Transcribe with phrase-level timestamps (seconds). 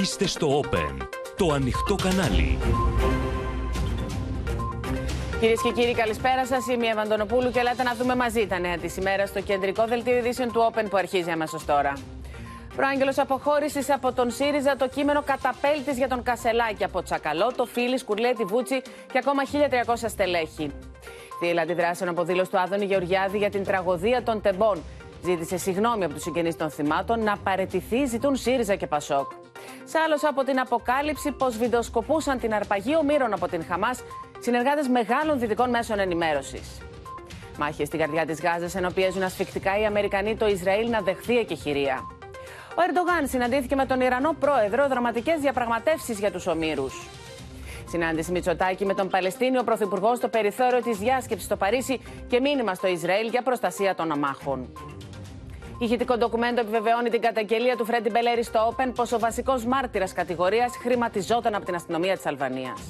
[0.00, 0.96] Είστε στο Open,
[1.36, 2.58] το ανοιχτό κανάλι.
[5.40, 6.66] Κυρίες και κύριοι, καλησπέρα σας.
[6.66, 10.16] Είμαι η Ευαντονοπούλου και ελάτε να δούμε μαζί τα νέα της ημέρας στο κεντρικό δελτίο
[10.16, 11.92] ειδήσεων του Open που αρχίζει αμέσως τώρα.
[12.76, 18.04] Προάγγελος αποχώρησης από τον ΣΥΡΙΖΑ το κείμενο καταπέλτης για τον Κασελάκη από Τσακαλώ, το Φίλης,
[18.04, 18.80] Κουρλέτη, Βούτσι
[19.12, 19.42] και ακόμα
[19.86, 20.70] 1.300 στελέχη.
[21.38, 24.82] Θύελα αντιδράσεων από δήλωση του Άδωνη Γεωργιάδη για την τραγωδία των τεμπών.
[25.24, 29.41] Ζήτησε συγγνώμη από τους συγγενείς των θυμάτων να παρετηθεί, ζητούν ΣΥΡΙΖΑ και ΠΑΣΟΚ.
[29.84, 34.02] Σ' από την αποκάλυψη πως βιντεοσκοπούσαν την αρπαγή ομήρων από την Χαμάς
[34.40, 36.78] συνεργάτες μεγάλων δυτικών μέσων ενημέρωσης.
[37.58, 42.06] Μάχες στην καρδιά της Γάζας, ενώ πιέζουν ασφικτικά οι Αμερικανοί το Ισραήλ να δεχθεί εκεχηρία.
[42.76, 47.08] Ο Ερντογάν συναντήθηκε με τον Ιρανό πρόεδρο δραματικές διαπραγματεύσεις για τους ομήρους.
[47.88, 52.86] Συνάντηση Μητσοτάκη με τον Παλαιστίνιο Πρωθυπουργό στο περιθώριο της διάσκεψης στο Παρίσι και μήνυμα στο
[52.86, 54.72] Ισραήλ για προστασία των αμάχων.
[55.82, 60.76] Ηχητικό ντοκουμέντο επιβεβαιώνει την καταγγελία του Φρέντι Μπελέρη στο Open πως ο βασικός μάρτυρας κατηγορίας
[60.76, 62.80] χρηματιζόταν από την αστυνομία της Αλβανίας.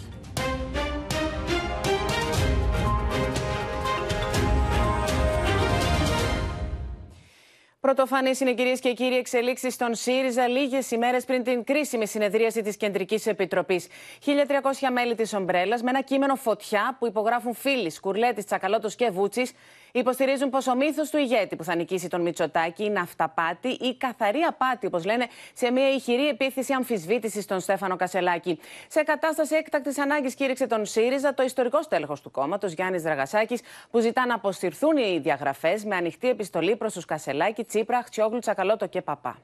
[7.81, 12.77] Πρωτοφανή είναι κυρίες και κύριοι εξελίξεις στον ΣΥΡΙΖΑ λίγες ημέρες πριν την κρίσιμη συνεδρίαση της
[12.77, 13.87] Κεντρικής Επιτροπής.
[14.25, 19.53] 1.300 μέλη της Ομπρέλας με ένα κείμενο φωτιά που υπογράφουν φίλοι Κουρλέτη, Τσακαλώτος και Βούτσης
[19.95, 24.41] Υποστηρίζουν πως ο μύθος του ηγέτη που θα νικήσει τον Μητσοτάκη είναι αυταπάτη ή καθαρή
[24.41, 28.59] απάτη, όπως λένε, σε μια ηχηρή επίθεση αμφισβήτησης στον Στέφανο Κασελάκη.
[28.89, 33.99] Σε κατάσταση έκτακτης ανάγκης κήρυξε τον ΣΥΡΙΖΑ το ιστορικό στέλεχος του κόμματος, Γιάννης Δραγασάκης, που
[33.99, 39.03] ζητά να αποσυρθούν οι διαγραφές με ανοιχτή επιστολή προς τους Κασελάκη, Τσίπρα, Χτσιόγλου, Τσακαλώτο και
[39.03, 39.39] Παπά.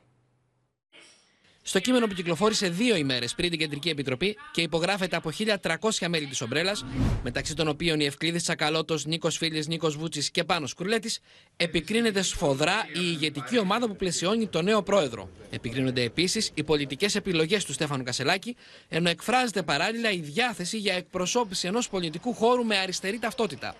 [1.68, 6.26] Στο κείμενο που κυκλοφόρησε δύο ημέρες πριν την Κεντρική Επιτροπή και υπογράφεται από 1.300 μέλη
[6.26, 6.84] της Ομπρέλας,
[7.22, 11.10] μεταξύ των οποίων η Ευκλήδης Τσακαλώτος, Νίκος Φίλης, Νίκος Βούτσης και Πάνος Κουρλέτη,
[11.56, 15.30] επικρίνεται σφοδρά η ηγετική ομάδα που πλαισιώνει τον νέο πρόεδρο.
[15.50, 18.56] Επικρίνονται επίσης οι πολιτικές επιλογές του Στέφανου Κασελάκη,
[18.88, 23.74] ενώ εκφράζεται παράλληλα η διάθεση για εκπροσώπηση ενός πολιτικού χώρου με αριστερή ταυτότητα.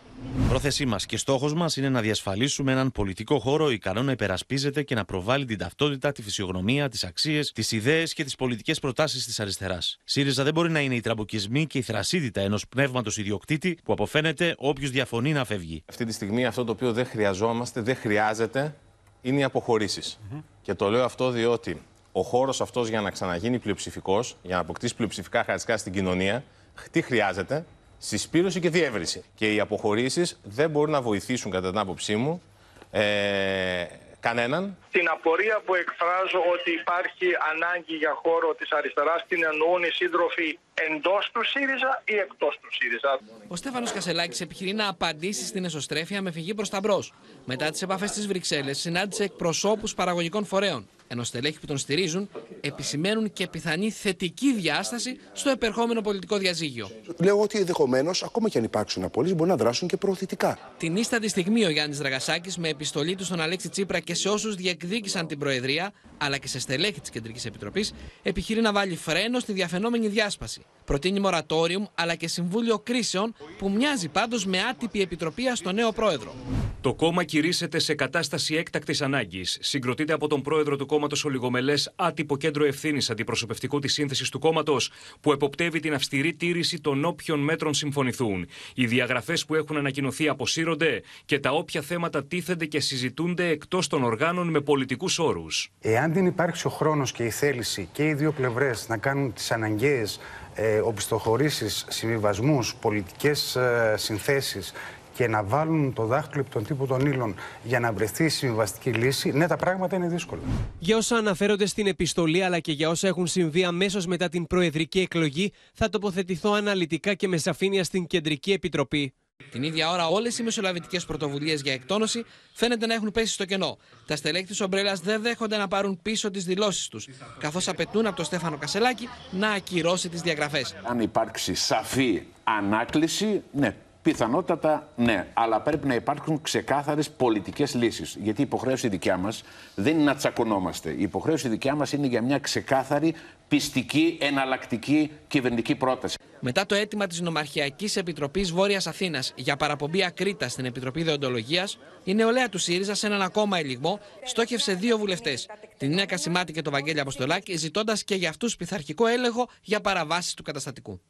[0.48, 4.95] Πρόθεσή μας και στόχος μας είναι να διασφαλίσουμε έναν πολιτικό χώρο ικανό να υπερασπίζεται και
[4.95, 9.40] να προβάλλει την ταυτότητα, τη φυσιογνωμία, τις αξίες, τις ιδέες και τις πολιτικές προτάσεις της
[9.40, 9.98] αριστεράς.
[10.05, 14.55] ΣΥΡΙΖΑ δεν μπορεί να είναι οι τραμποκισμοί και η θρασίδητα ενός πνεύματος ιδιοκτήτη που αποφαίνεται
[14.58, 15.83] όποιος διαφωνεί να φεύγει.
[15.88, 18.77] Αυτή τη στιγμή αυτό το οποίο δεν χρειαζόμαστε, δεν χρειάζεται,
[19.22, 20.18] είναι οι αποχωρήσεις.
[20.62, 24.94] Και το λέω αυτό διότι ο χώρος αυτός για να ξαναγίνει πλειοψηφικός, για να αποκτήσει
[24.94, 26.44] πλειοψηφικά χαριστικά στην κοινωνία,
[26.90, 27.64] τι χρειάζεται,
[27.98, 29.22] συσπήρωση και διεύρυνση.
[29.34, 32.42] Και οι αποχωρήσεις δεν μπορούν να βοηθήσουν, κατά την άποψή μου,
[32.90, 33.84] ε,
[34.20, 39.90] κανέναν; Την απορία που εκφράζω ότι υπάρχει ανάγκη για χώρο της αριστεράς την εννοούν οι
[39.90, 45.64] σύντροφοι εντός του ΣΥΡΙΖΑ ή εκτός του ΣΥΡΙΖΑ; Ο Στέφανος Κασελάκης επιχειρεί να απαντήσει στην
[45.64, 47.12] εσωστρέφεια με φυγή προς τα μπρος.
[47.45, 52.29] Μετά τις επαφές της Βρυξέλλες συνάντησε εκπροσώπους παραγωγικών φορέων ενώ στελέχοι που τον στηρίζουν
[52.61, 56.91] επισημαίνουν και πιθανή θετική διάσταση στο επερχόμενο πολιτικό διαζύγιο.
[57.17, 60.58] Λέω ότι ενδεχομένως, ακόμα και αν υπάρξουν απολύσει, μπορεί να δράσουν και προωθητικά.
[60.79, 64.55] Την ίστατη στιγμή ο Γιάννης Δραγασάκης, με επιστολή του στον Αλέξη Τσίπρα και σε όσους
[64.55, 67.92] διεκδίκησαν την Προεδρία, αλλά και σε στελέχη της Κεντρικής Επιτροπής,
[68.23, 70.62] επιχειρεί να βάλει φρένο στη διαφαινόμενη διάσπαση.
[70.84, 76.34] Προτείνει μορατόριουμ αλλά και συμβούλιο κρίσεων που μοιάζει πάντως με άτυπη επιτροπή στο νέο πρόεδρο.
[76.80, 79.58] Το κόμμα κηρύσσεται σε κατάσταση έκτακτης ανάγκης.
[79.61, 84.90] Συγκροτείται από τον πρόεδρο του κόμματος Ολιγομελέ άτυπο κέντρο ευθύνης αντιπροσωπευτικού της σύνθεσης του κόμματος,
[85.20, 88.48] που εποπτεύει την αυστηρή τήρηση των όποιων μέτρων συμφωνηθούν.
[88.74, 94.02] Οι διαγραφές που έχουν ανακοινωθεί αποσύρονται και τα όποια θέματα τίθενται και συζητούνται εκτός των
[94.02, 95.70] οργάνων με πολιτικούς όρους.
[95.80, 99.51] Εάν δεν υπάρξει ο χρόνος και η θέληση και οι δύο πλευρές να κάνουν τις
[99.51, 100.20] αναγκαίες
[100.55, 104.73] ε, οπισθοχωρήσεις, συμβιβασμούς, πολιτικές ε, συνθέσεις
[105.18, 108.91] και να βάλουν το δάχτυλο επί τον τύπο των ύλων για να βρεθεί η συμβαστική
[108.91, 110.41] λύση, ναι, τα πράγματα είναι δύσκολα.
[110.79, 115.01] Για όσα αναφέρονται στην επιστολή αλλά και για όσα έχουν συμβεί αμέσως μετά την προεδρική
[115.01, 119.14] εκλογή, θα τοποθετηθώ αναλυτικά και με σαφήνεια στην Κεντρική Επιτροπή.
[119.50, 123.78] Την ίδια ώρα, όλες οι μεσολαβητικές πρωτοβουλίες για εκτόνωση φαίνεται να έχουν πέσει στο κενό.
[124.06, 128.16] Τα στελέχη της Ομπρέλας δεν δέχονται να πάρουν πίσω τις δηλώσεις τους, καθώς απαιτούν από
[128.16, 130.76] τον Στέφανο Κασελάκη να ακυρώσει τις διαγραφές.
[130.82, 138.17] Αν υπάρξει σαφή ανάκληση, ναι, Πιθανότατα ναι, αλλά πρέπει να υπάρχουν ξεκάθαρες πολιτικές λύσεις.
[138.23, 139.43] Γιατί η υποχρέωση δικιά μας
[139.75, 140.91] δεν είναι να τσακωνόμαστε.
[140.91, 143.14] Η υποχρέωση δικιά μας είναι για μια ξεκάθαρη,
[143.49, 146.17] πιστική, εναλλακτική κυβερνητική πρόταση.
[146.40, 152.14] Μετά το αίτημα της Νομαρχιακής Επιτροπής Βόρειας Αθήνας για παραπομπή ακρίτα στην Επιτροπή Δεοντολογίας, η
[152.14, 156.73] νεολαία του ΣΥΡΙΖΑ σε έναν ακόμα ελιγμό στόχευσε δύο βουλευτές, την Νέα Κασιμάτη και τον
[156.73, 161.00] Βαγγέλη Αποστολάκη, ζητώντας και για αυτούς πειθαρχικό έλεγχο για παραβάσεις του καταστατικού.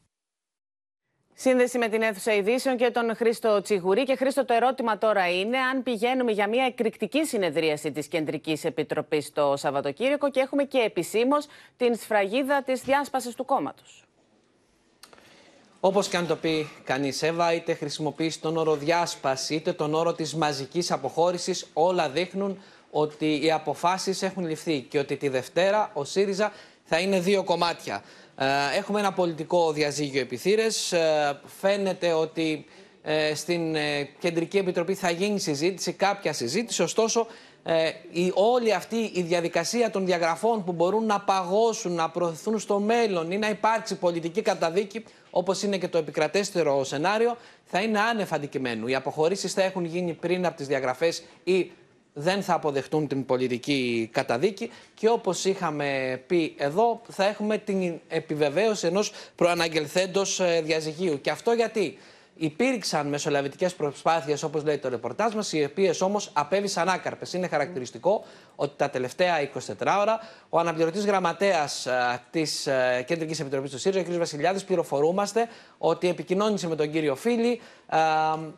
[1.35, 4.03] Σύνδεση με την αίθουσα ειδήσεων και τον Χρήστο Τσιγουρή.
[4.03, 9.33] Και Χρήστο, το ερώτημα τώρα είναι αν πηγαίνουμε για μια εκρηκτική συνεδρίαση της Κεντρικής Επιτροπής
[9.33, 11.47] το Σαββατοκύριακο και έχουμε και επισήμως
[11.77, 14.08] την σφραγίδα της διάσπασης του κόμματος.
[15.81, 20.13] Όπως και αν το πει κανείς, Εύα, είτε χρησιμοποιήσει τον όρο διάσπαση, είτε τον όρο
[20.13, 22.59] της μαζικής αποχώρησης, όλα δείχνουν
[22.91, 26.53] ότι οι αποφάσεις έχουν ληφθεί και ότι τη Δευτέρα ο ΣΥΡΙΖΑ
[26.85, 28.03] θα είναι δύο κομμάτια.
[28.37, 28.47] Ε,
[28.77, 30.93] έχουμε ένα πολιτικό διαζύγιο επιθύρες.
[30.93, 32.65] Ε, φαίνεται ότι
[33.03, 33.77] ε, στην
[34.19, 36.83] Κεντρική Επιτροπή θα γίνει συζήτηση, κάποια συζήτηση.
[36.83, 37.27] Ωστόσο,
[38.13, 43.31] η, όλη αυτή η διαδικασία των διαγραφών που μπορούν να παγώσουν, να προωθηθούν στο μέλλον
[43.31, 48.87] ή να υπάρξει πολιτική καταδίκη, όπως είναι και το επικρατέστερο σενάριο, θα είναι άνευ αντικειμένου.
[48.87, 51.71] Οι αποχωρήσεις θα έχουν γίνει πριν από τις διαγραφές ή
[52.13, 58.87] δεν θα αποδεχτούν την πολιτική καταδίκη και όπως είχαμε πει εδώ θα έχουμε την επιβεβαίωση
[58.87, 61.21] ενός προαναγγελθέντος ε, διαζυγίου.
[61.21, 61.99] Και αυτό γιατί;
[62.39, 67.33] Υπήρξαν μεσολαβητικές προσπάθειες όπως λέει το ρεπορτάζ μας οι οποίες όμως απέβησαν άκαρπες.
[67.33, 68.25] Είναι χαρακτηριστικό
[68.61, 74.03] ότι τα τελευταία 24 ώρα ο αναπληρωτής γραμματέας ε, της ε, Κεντρικής Επιτροπής του ΣΥΡΙΖΑ,
[74.03, 74.13] κ.
[74.19, 77.99] Βασιλιάδης, πληροφορούμαστε ότι επικοινώνησε με τον κύριο Φίλη, ε,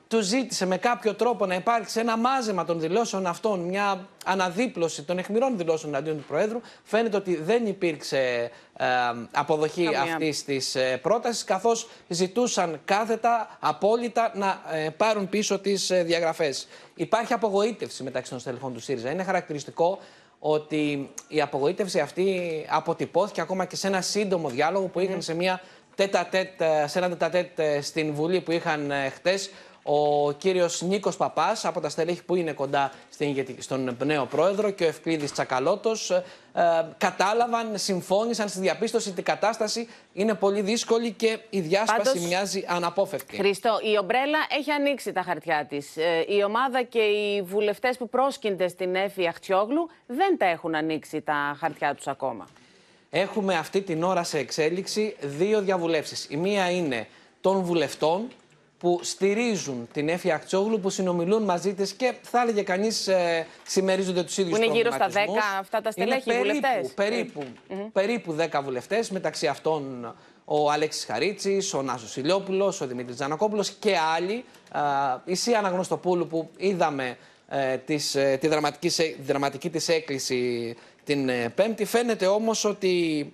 [0.09, 5.19] του ζήτησε με κάποιο τρόπο να υπάρξει ένα μάζεμα των δηλώσεων αυτών, μια αναδίπλωση των
[5.19, 6.61] εχμηρών δηλώσεων αντίον του Προέδρου.
[6.85, 8.87] Φαίνεται ότι δεν υπήρξε ε,
[9.33, 10.13] αποδοχή Καμία.
[10.13, 16.69] αυτής της ε, πρότασης, καθώς ζητούσαν κάθετα, απόλυτα, να ε, πάρουν πίσω τις ε, διαγραφές.
[17.01, 19.11] Υπάρχει απογοήτευση μεταξύ των στελεχών του ΣΥΡΙΖΑ.
[19.11, 19.99] Είναι χαρακτηριστικό
[20.39, 25.61] ότι η απογοήτευση αυτή αποτυπώθηκε ακόμα και σε ένα σύντομο διάλογο που είχαν σε μια
[25.95, 26.29] τέτα
[26.87, 29.51] σε ένα τέτα στην Βουλή που είχαν χτες
[29.83, 32.93] ο κύριος Νίκος Παπάς από τα στελέχη που είναι κοντά
[33.59, 36.23] στον νέο πρόεδρο και ο Ευκλήδης Τσακαλώτος ε,
[36.99, 42.65] κατάλαβαν, συμφώνησαν στη διαπίστωση ότι η κατάσταση είναι πολύ δύσκολη και η διάσπαση Πάντως, μοιάζει
[42.69, 43.37] αναπόφευκτη.
[43.37, 45.97] Χριστό, η ομπρέλα έχει ανοίξει τα χαρτιά της.
[45.97, 51.21] Ε, η ομάδα και οι βουλευτές που πρόσκυνται στην Έφη Αχτσιόγλου δεν τα έχουν ανοίξει
[51.21, 52.49] τα χαρτιά τους ακόμα.
[53.11, 56.27] Έχουμε αυτή την ώρα σε εξέλιξη δύο διαβουλεύσεις.
[56.31, 57.09] Η μία είναι
[57.41, 58.29] των βουλευτών
[58.81, 64.23] που στηρίζουν την Έφη Αχτσόγλου, που συνομιλούν μαζί της και θα έλεγε κανείς ε, συμμερίζονται
[64.23, 65.13] τους ίδιους Που είναι γύρω στα 10
[65.59, 66.93] αυτά τα στελέχη βουλευτές.
[66.95, 67.43] Περίπου,
[67.93, 73.97] περίπου 10 βουλευτές, μεταξύ αυτών ο Αλέξης Χαρίτσης, ο Νάσος Ηλιόπουλος, ο Δημήτρης Τζανακόπουλος και
[74.17, 74.45] άλλοι.
[75.25, 77.17] η Σία Αναγνωστοπούλου που είδαμε
[77.53, 80.75] ε, της, ε, τη δραματική, δραματική της έκκληση
[81.05, 81.85] την ε, Πέμπτη.
[81.85, 83.33] Φαίνεται όμως ότι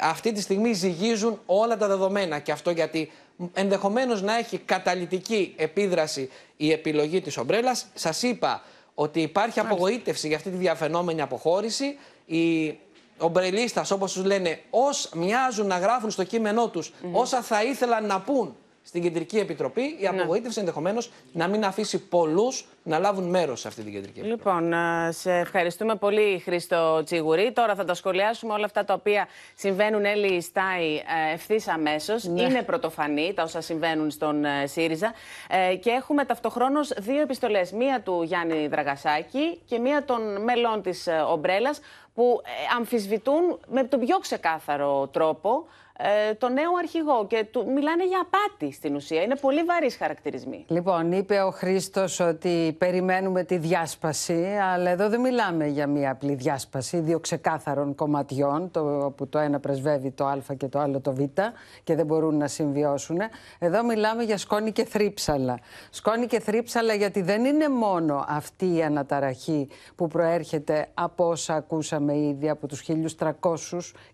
[0.00, 3.10] αυτή τη στιγμή ζυγίζουν όλα τα δεδομένα και αυτό γιατί
[3.52, 7.86] ενδεχομένως να έχει καταλητική επίδραση η επιλογή της ομπρέλας.
[7.94, 8.62] Σας είπα
[8.94, 11.98] ότι υπάρχει απογοήτευση για αυτή τη διαφαινόμενη αποχώρηση.
[12.26, 12.78] Οι
[13.18, 18.20] ομπρελίστας όπως τους λένε ως μοιάζουν να γράφουν στο κείμενό τους όσα θα ήθελαν να
[18.20, 20.08] πούν στην Κεντρική Επιτροπή, η ναι.
[20.08, 20.64] απογοήτευση ναι.
[20.64, 24.60] ενδεχομένως να μην αφήσει πολλούς να λάβουν μέρος σε αυτή την Κεντρική Επιτροπή.
[24.60, 24.74] Λοιπόν,
[25.12, 27.52] σε ευχαριστούμε πολύ, Χρήστο Τσιγουρή.
[27.52, 32.24] Τώρα θα τα σχολιάσουμε όλα αυτά τα οποία συμβαίνουν, Έλλη Στάι, ε, ευθύς αμέσως.
[32.24, 32.42] Ναι.
[32.42, 35.12] Είναι πρωτοφανή τα όσα συμβαίνουν στον ε, ΣΥΡΙΖΑ.
[35.48, 37.72] Ε, και έχουμε ταυτοχρόνως δύο επιστολές.
[37.72, 41.80] Μία του Γιάννη Δραγασάκη και μία των μελών της Ομπρέλας
[42.14, 42.40] που
[42.76, 45.66] αμφισβητούν με τον πιο ξεκάθαρο τρόπο
[46.04, 49.22] ε, το νέο αρχηγό και του, μιλάνε για απάτη στην ουσία.
[49.22, 50.64] Είναι πολύ βαρύς χαρακτηρισμοί.
[50.68, 56.34] Λοιπόν, είπε ο Χρήστος ότι περιμένουμε τη διάσπαση, αλλά εδώ δεν μιλάμε για μία απλή
[56.34, 61.12] διάσπαση δύο ξεκάθαρων κομματιών, το, που το ένα πρεσβεύει το Α και το άλλο το
[61.12, 61.20] Β
[61.84, 63.18] και δεν μπορούν να συμβιώσουν.
[63.58, 65.58] Εδώ μιλάμε για σκόνη και θρύψαλα.
[65.90, 72.16] Σκόνη και θρύψαλα γιατί δεν είναι μόνο αυτή η αναταραχή που προέρχεται από όσα ακούσαμε
[72.18, 72.84] ήδη από τους
[73.18, 73.34] 1300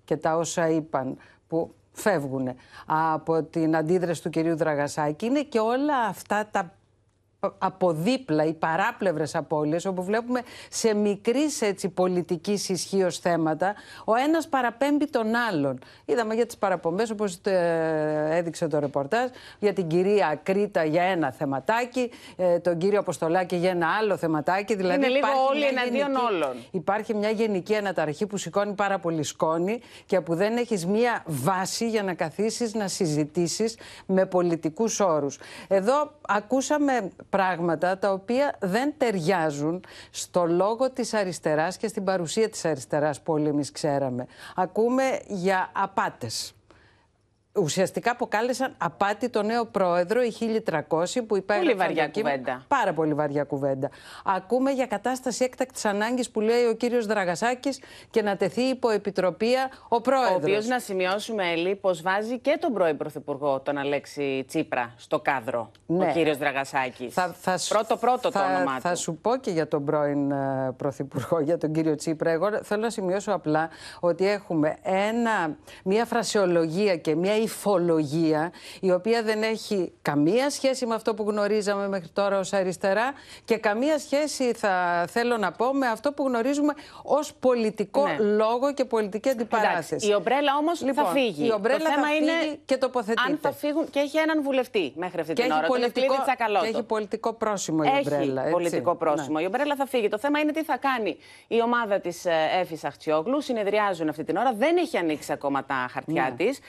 [0.04, 1.18] και τα όσα είπαν
[1.49, 2.49] που φεύγουν
[2.87, 5.26] από την αντίδραση του κυρίου Δραγασάκη.
[5.26, 6.73] Είναι και όλα αυτά τα
[7.59, 14.49] από δίπλα οι παράπλευρες απώλειες όπου βλέπουμε σε μικρής έτσι, πολιτικής ισχύως θέματα ο ένας
[14.49, 15.78] παραπέμπει τον άλλον.
[16.04, 19.28] Είδαμε για τις παραπομπές όπως ε, έδειξε το ρεπορτάζ
[19.59, 24.75] για την κυρία Κρήτα για ένα θεματάκι, ε, τον κύριο Αποστολάκη για ένα άλλο θεματάκι.
[24.75, 26.57] Δηλαδή Είναι λίγο όλοι εναντίον όλων.
[26.71, 31.88] Υπάρχει μια γενική αναταραχή που σηκώνει πάρα πολύ σκόνη και που δεν έχεις μια βάση
[31.88, 33.76] για να καθίσεις να συζητήσεις
[34.07, 35.38] με πολιτικούς όρους.
[35.68, 42.64] Εδώ ακούσαμε πράγματα τα οποία δεν ταιριάζουν στο λόγο της αριστεράς και στην παρουσία της
[42.64, 44.26] αριστεράς που όλοι εμείς ξέραμε.
[44.54, 46.57] Ακούμε για απάτες.
[47.62, 50.80] Ουσιαστικά αποκάλεσαν απάτη το νέο πρόεδρο, οι 1300
[51.26, 51.58] που υπέγραψαν.
[51.60, 52.36] Πολύ βαριά το κείμενο.
[52.36, 52.64] κουβέντα.
[52.68, 53.90] Πάρα πολύ βαριά κουβέντα.
[54.24, 59.70] Ακούμε για κατάσταση έκτακτης ανάγκης που λέει ο κύριος Δραγασάκης και να τεθεί υπό επιτροπία
[59.88, 60.32] ο πρόεδρος.
[60.32, 65.20] Ο οποίος να σημειώσουμε, Έλλη, πω βάζει και τον πρώην Πρωθυπουργό, τον Αλέξη Τσίπρα, στο
[65.20, 65.70] κάδρο.
[65.86, 66.04] Ναι.
[66.08, 67.14] Ο κύριος Δραγασάκης.
[67.14, 68.98] Θα, θα, σου- Πρώτο-πρώτο το θα- όνομά Θα του.
[68.98, 72.30] σου πω και για τον πρώην ε, Πρωθυπουργό, για τον κύριο Τσίπρα.
[72.30, 73.68] Εγώ θέλω να σημειώσω απλά
[74.00, 80.95] ότι έχουμε ένα, μια φρασιολογία και μια υφολογία η οποία δεν έχει καμία σχέση με
[80.95, 83.12] αυτό που γνωρίζαμε μέχρι τώρα ως αριστερά
[83.45, 88.17] και καμία σχέση θα θέλω να πω με αυτό που γνωρίζουμε ως πολιτικό Ναι.
[88.19, 89.87] λόγο και πολιτική αντιπαράθεση.
[89.95, 91.47] Εντάξει, η ομπρέλα όμως Λοιπόν, θα φύγει.
[91.47, 93.31] η ομπρέλα το θέμα θα είναι φύγει και τοποθετείται.
[93.31, 95.67] Αν θα φύγουν και έχει έναν βουλευτή μέχρι αυτή και την έχει, ώρα.
[95.69, 96.64] τον πολιτικό, Ευκλήδη Τσακαλώτο.
[96.64, 98.40] και έχει πολιτικό πρόσημο η Έχει ομπρέλα.
[98.40, 98.52] έτσι.
[98.52, 99.37] πολιτικό πρόσημο.
[99.37, 99.43] Ναι.
[99.43, 100.09] Η ομπρέλα θα φύγει.
[100.09, 101.17] Το θέμα είναι τι θα κάνει
[101.49, 102.25] η ομάδα της
[102.61, 103.40] Εφης Αχτσιόγλου.
[103.40, 104.52] Συνεδριάζουν αυτή την ώρα.
[104.55, 106.45] Δεν έχει ανοίξει ακόμα τα χαρτιά Ναι.
[106.45, 106.59] της.
[106.59, 106.64] τη.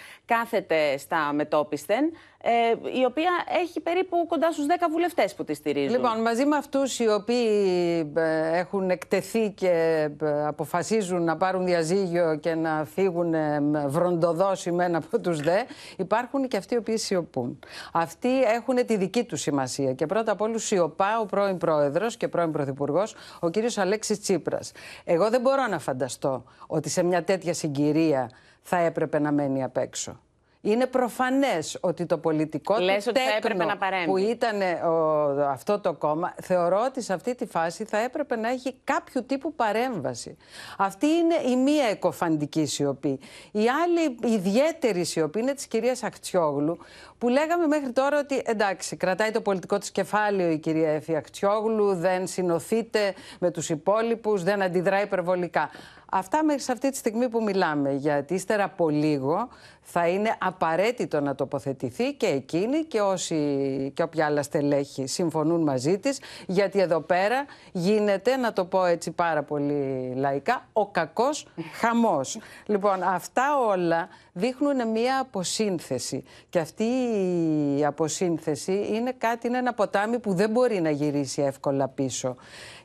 [0.70, 2.12] Κάθεται στα μετόπισθεν,
[2.42, 2.52] ε,
[3.00, 5.96] η οποία έχει περίπου κοντά στους 10 βουλευτές που τη στηρίζουν.
[5.96, 9.70] Λοιπόν, μαζί με αυτούς οι οποίοι ε, έχουν εκτεθεί και
[10.22, 15.40] ε, αποφασίζουν να πάρουν διαζύγιο και να φύγουν ε, με βροντοδόση με ένα από τους
[15.40, 15.58] δε,
[15.98, 17.60] υπάρχουν και αυτοί οι οποίοι σιωπούν.
[17.94, 22.28] Αυτοί έχουν τη δική τους σημασία και πρώτα απ' όλους σιωπά ο πρώην πρόεδρος και
[22.28, 24.72] πρώην πρωθυπουργός, ο κύριος Αλέξης Τσίπρας.
[25.04, 28.30] Εγώ δεν μπορώ να φανταστώ ότι σε μια τέτοια συγκυρία
[28.62, 30.20] θα έπρεπε να μένει απ' έξω.
[30.62, 34.06] Είναι προφανές ότι το πολιτικό Λες του ότι θα έπρεπε τέκνο να παρέμβει.
[34.06, 38.50] που ήταν ο- αυτό το κόμμα, θεωρώ ότι σε αυτή τη φάση θα έπρεπε να
[38.50, 40.38] έχει κάποιο τύπου παρέμβαση.
[40.78, 43.20] Αυτή είναι η μία εκοφαντική σιωπή.
[43.52, 46.78] Η άλλη ιδιαίτερη σιωπή είναι της κυρίας Ακτιόγλου,
[47.18, 51.94] που λέγαμε μέχρι τώρα ότι εντάξει, κρατάει το πολιτικό της κεφάλαιο η κυρία Εφη Ακτιόγλου,
[51.96, 55.70] δεν συνοθείται με τους υπόλοιπους, δεν αντιδρά υπερβολικά.
[56.12, 59.48] Αυτά μέχρι σε αυτή τη στιγμή που μιλάμε, γιατί ύστερα από λίγο
[59.82, 63.36] θα είναι απαραίτητο να τοποθετηθεί και εκείνη και όσοι
[63.96, 69.12] και όποια άλλα στελέχη συμφωνούν μαζί της, γιατί εδώ πέρα γίνεται, να το πω έτσι
[69.12, 71.48] πάρα πολύ λαϊκά, ο κακός
[71.80, 72.40] χαμός.
[72.72, 76.84] λοιπόν, αυτά όλα δείχνουν μία αποσύνθεση και αυτή
[77.78, 82.36] η αποσύνθεση είναι κάτι, είναι ένα ποτάμι που δεν μπορεί να γυρίσει εύκολα πίσω.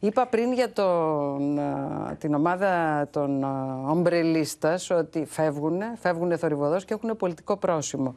[0.05, 6.95] Είπα πριν για τον, α, την ομάδα των α, ομπρελίστας ότι φεύγουν, φεύγουν θορυβοδός και
[6.95, 8.15] έχουν πολιτικό πρόσημο.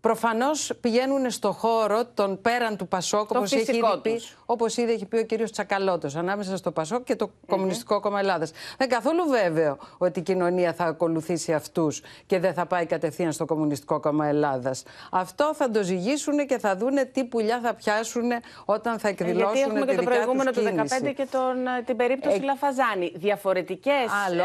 [0.00, 4.36] Προφανώς πηγαίνουν στο χώρο των πέραν του Πασόκ, Το όπως έχει, φυσικό ήδη πει- τους.
[4.46, 8.50] όπως ήδη έχει πει ο κύριος Τσακαλώτος, ανάμεσα στο Πασόκ και το Κομμουνιστικό Κόμμα Ελλάδας.
[8.50, 13.32] Δεν είναι καθόλου βέβαιο ότι η κοινωνία θα ακολουθήσει αυτούς και δεν θα πάει κατευθείαν
[13.32, 14.82] στο Κομμουνιστικό Κόμμα Ελλάδας.
[15.10, 18.30] Αυτό θα το ζυγίσουν και θα δούνε τι πουλιά θα πιάσουν
[18.64, 20.98] όταν θα Ε, εκδηλώσουν Γιατί έχουμε τη και το δικιά προηγούμενο τους του κίνηση.
[21.00, 23.12] 2015 και τον, ε, την περίπτωση Ε, Λαφαζάνη.
[23.14, 24.06] Διαφορετικές.
[24.26, 24.42] Άλλο,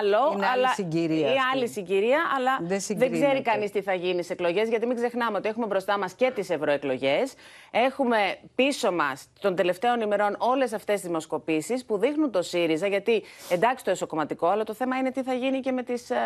[0.00, 0.32] άλλο.
[0.34, 1.38] Είναι άλλη αλλά, συγκυρία Η αυτή.
[1.54, 3.24] άλλη συγκυρία, αλλά Δεν δεν, συγκρίνεται.
[3.26, 4.68] ξέρει κανείς τι θα γίνει στις εκλογές.
[4.68, 7.34] Γιατί μην ξεχνάμε ότι έχουμε μπροστά μας και τις ευρωεκλογές.
[7.70, 8.16] Έχουμε
[8.54, 12.86] πίσω μας των τελευταίων ημερών όλες αυτές τις δημοσκοπήσεις που δείχνουν το ΣΥΡΙΖΑ.
[12.86, 16.16] Γιατί εντάξει το εσωκομματικό, αλλά το θέμα είναι τι θα γίνει και με τις ε,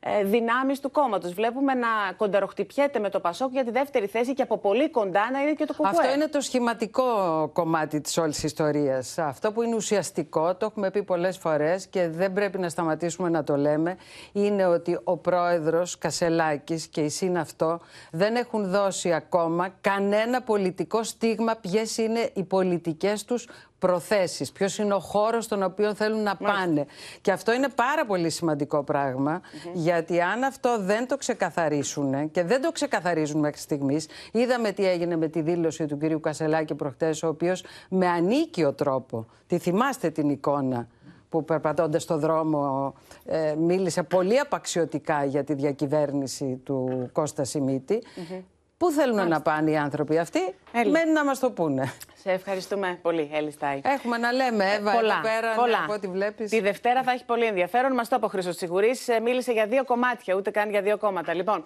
[0.00, 1.32] ε, δυνάμεις του κόμματος.
[1.32, 5.40] Βλέπουμε να κοντεροχτυπιέται με το Πασόκ για τη δεύτερη θέση και από πολύ κοντά να
[5.40, 5.90] είναι και το κουκουέ.
[5.90, 7.04] Αυτό είναι το σχηματικό
[7.52, 9.18] κομμάτι της όλης ιστορίας.
[9.18, 13.44] Αυτό που είναι ουσιαστικό, το έχουμε πει πολλές φορές και δεν πρέπει να σταματήσουμε να
[13.44, 13.96] το λέμε,
[14.32, 17.80] είναι ότι ο πρόεδρος Κασελάκης και η ΣΥΝ αυτό
[18.16, 24.94] δεν έχουν δώσει ακόμα κανένα πολιτικό στίγμα ποιες είναι οι πολιτικές τους προθέσεις, ποιος είναι
[24.94, 26.86] ο χώρος στον οποίο θέλουν να πάνε.
[27.20, 29.40] Και αυτό είναι πάρα πολύ σημαντικό πράγμα,
[29.72, 35.16] γιατί αν αυτό δεν το ξεκαθαρίσουν και δεν το ξεκαθαρίζουν μέχρι στιγμής, είδαμε τι έγινε
[35.16, 40.28] με τη δήλωση του κυρίου Κασελάκη προχτές, ο οποίος με ανίκιο τρόπο, τη θυμάστε την
[40.30, 40.88] εικόνα,
[41.36, 48.02] που περπατώντας στο δρόμο ε, μίλησε πολύ απαξιωτικά για τη διακυβέρνηση του Κώστα Σιμίτη.
[48.76, 50.38] Πού θέλουν να πάνε οι άνθρωποι αυτοί,
[50.72, 50.90] Έλλη.
[50.90, 51.92] μένει να μας το πούνε.
[52.14, 53.80] Σε ευχαριστούμε πολύ, Έλλη Στάι.
[53.84, 55.82] Έχουμε να λέμε, Εύα, πολλά, εδώ πέρα, ναι, πολλά.
[55.84, 56.50] από ό,τι βλέπεις.
[56.50, 57.92] Τη Δευτέρα θα έχει πολύ ενδιαφέρον.
[57.92, 59.06] Μας το είπε ο Χρήστος Τσιγουρής.
[59.22, 61.34] Μίλησε για δύο κομμάτια, ούτε καν για δύο κόμματα.
[61.34, 61.64] Λοιπόν,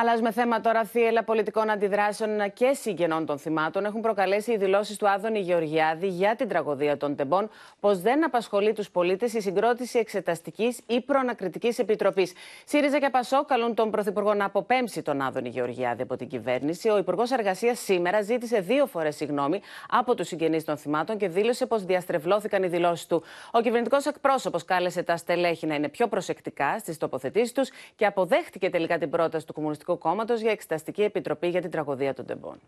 [0.00, 0.84] αλλάζουμε θέμα τώρα.
[0.84, 6.36] Θύελα πολιτικών αντιδράσεων και συγγενών των θυμάτων έχουν προκαλέσει οι δηλώσεις του Άδωνη Γεωργιάδη για
[6.36, 7.50] την τραγωδία των τεμπών,
[7.80, 12.32] πω δεν απασχολεί τους πολίτες η συγκρότηση εξεταστικής ή προανακριτικής επιτροπής.
[12.64, 16.88] ΣΥΡΙΖΑ και ΠΑΣΟ καλούν τον Πρωθυπουργό να αποπέμψει τον Άδωνη Γεωργιάδη από την κυβέρνηση.
[16.88, 21.66] Ο Υπουργός Εργασίας σήμερα ζήτησε δύο φορές συγγνώμη από τους συγγενείς των θυμάτων και δήλωσε
[21.66, 23.22] πως διαστρεβλώθηκαν οι δηλώσεις του.
[23.50, 28.70] Ο κυβερνητικός εκπρόσωπος κάλεσε τα στελέχη να είναι πιο προσεκτικά στις τοποθετήσεις τους και αποδέχτηκε
[28.70, 32.60] τελικά την πρόταση του Κομμουνιστικού Κόμματος για εξεταστική επιτροπή για την τραγωδία των τεμπών.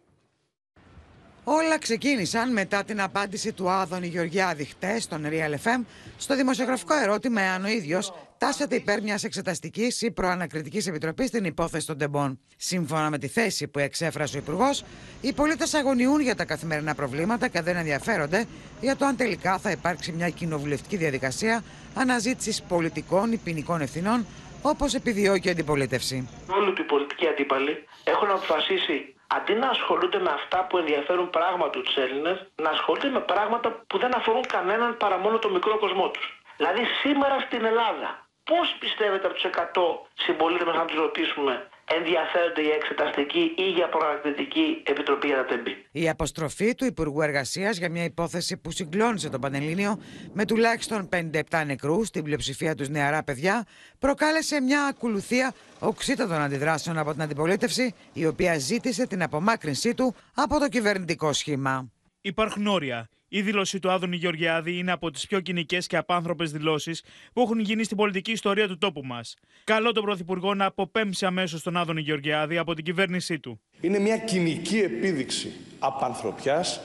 [1.44, 5.84] Όλα ξεκίνησαν μετά την απάντηση του Άδωνη Γεωργιάδη χτες στον Real FM
[6.16, 11.86] στο δημοσιογραφικό ερώτημα εάν ο ίδιος τάσεται υπέρ μιας εξεταστικής ή προανακριτικής επιτροπής στην υπόθεση
[11.86, 12.40] των τεμπών.
[12.56, 14.84] Σύμφωνα με τη θέση που εξέφρασε ο Υπουργός,
[15.20, 18.44] οι πολίτες αγωνιούν για τα καθημερινά προβλήματα και δεν ενδιαφέρονται
[18.80, 21.62] για το αν τελικά θα υπάρξει μια κοινοβουλευτική διαδικασία
[21.94, 24.26] αναζήτησης πολιτικών ή ποινικών ευθυνών,
[24.62, 26.28] όπως επιδιώκει η αντιπολίτευση.
[26.56, 31.96] Όλοι οι πολιτικοί αντίπαλοι έχουν αποφασίσει αντί να ασχολούνται με αυτά που ενδιαφέρουν πράγματι τους
[31.96, 36.26] Έλληνες, να ασχολούνται με πράγματα που δεν αφορούν κανέναν παρά μόνο το μικρό κοσμό τους.
[36.56, 39.82] Δηλαδή σήμερα στην Ελλάδα, πώς πιστεύετε από τους 100
[40.14, 41.68] συμπολίτες μας να τους ρωτήσουμε
[41.98, 45.84] ενδιαφέρονται για εξεταστική ή για προανακριτική επιτροπή για τα τεμπή.
[45.92, 50.00] Η αποστροφή του Υπουργού Εργασίας για μια υπόθεση που συγκλώνησε τον Πανελλήνιο
[50.32, 51.08] με τουλάχιστον
[51.50, 53.66] 57 νεκρού, στην πλειοψηφία τους νεαρά παιδιά,
[53.98, 60.58] προκάλεσε μια ακολουθία οξύτατων αντιδράσεων από την αντιπολίτευση, η οποία ζήτησε την απομάκρυνσή του από
[60.58, 61.90] το κυβερνητικό σχήμα.
[62.20, 63.08] Υπάρχουν όρια.
[63.32, 67.58] Η δήλωση του Άδωνη Γεωργιάδη είναι από τις πιο κοινικές και απάνθρωπες δηλώσεις που έχουν
[67.60, 69.36] γίνει στην πολιτική ιστορία του τόπου μας.
[69.64, 73.60] Καλό τον Πρωθυπουργό να αποπέμψει αμέσως τον Άδωνη Γεωργιάδη από την κυβέρνησή του.
[73.80, 76.80] Είναι μια κοινική επίδειξη απανθρωπιάς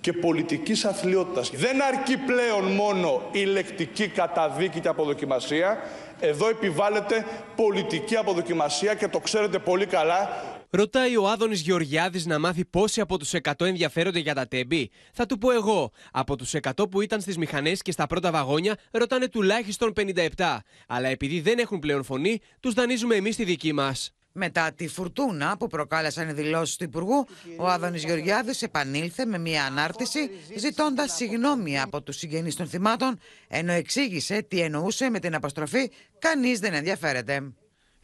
[0.00, 1.50] και πολιτικής αθλειότητας.
[1.50, 5.78] Δεν αρκεί πλέον μόνο η λεκτική καταδίκη και αποδοκιμασία.
[6.20, 7.26] Εδώ επιβάλλεται
[7.56, 10.28] πολιτική αποδοκιμασία και το ξέρετε πολύ καλά
[10.74, 14.90] Ρωτάει ο Άδωνης Γεωργιάδης να μάθει πόσοι από τους 100 ενδιαφέρονται για τα τέμπη.
[15.12, 15.90] Θα του πω εγώ.
[16.12, 19.92] Από τους 100 που ήταν στις μηχανές και στα πρώτα βαγόνια, ρωτάνε τουλάχιστον
[20.36, 20.58] 57.
[20.88, 24.12] Αλλά επειδή δεν έχουν πλέον φωνή, τους δανείζουμε εμείς τη δική μας.
[24.32, 27.26] Μετά τη φουρτούνα που προκάλεσαν οι δηλώσεις του Υπουργού,
[27.56, 33.72] ο Άδωνης Γεωργιάδης επανήλθε με μια ανάρτηση ζητώντας συγγνώμη από τους συγγενείς των θυμάτων, ενώ
[33.72, 37.52] εξήγησε τι εννοούσε με την αποστροφή Κανείς δεν ενδιαφέρεται.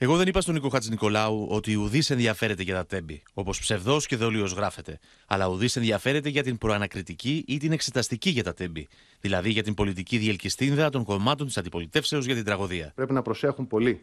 [0.01, 4.07] Εγώ δεν είπα στον Νίκο Χατζη Νικολάου ότι ουδής ενδιαφέρεται για τα τέμπη, όπως ψευδός
[4.07, 4.99] και δολίω γράφεται.
[5.27, 8.89] Αλλά ουδής ενδιαφέρεται για την προανακριτική ή την εξεταστική για τα τέμπη.
[9.21, 12.93] Δηλαδή για την πολιτική διελκυστίνδα των κομμάτων της αντιπολιτεύσεως για την τραγωδία.
[12.95, 14.01] Πρέπει να προσέχουν πολύ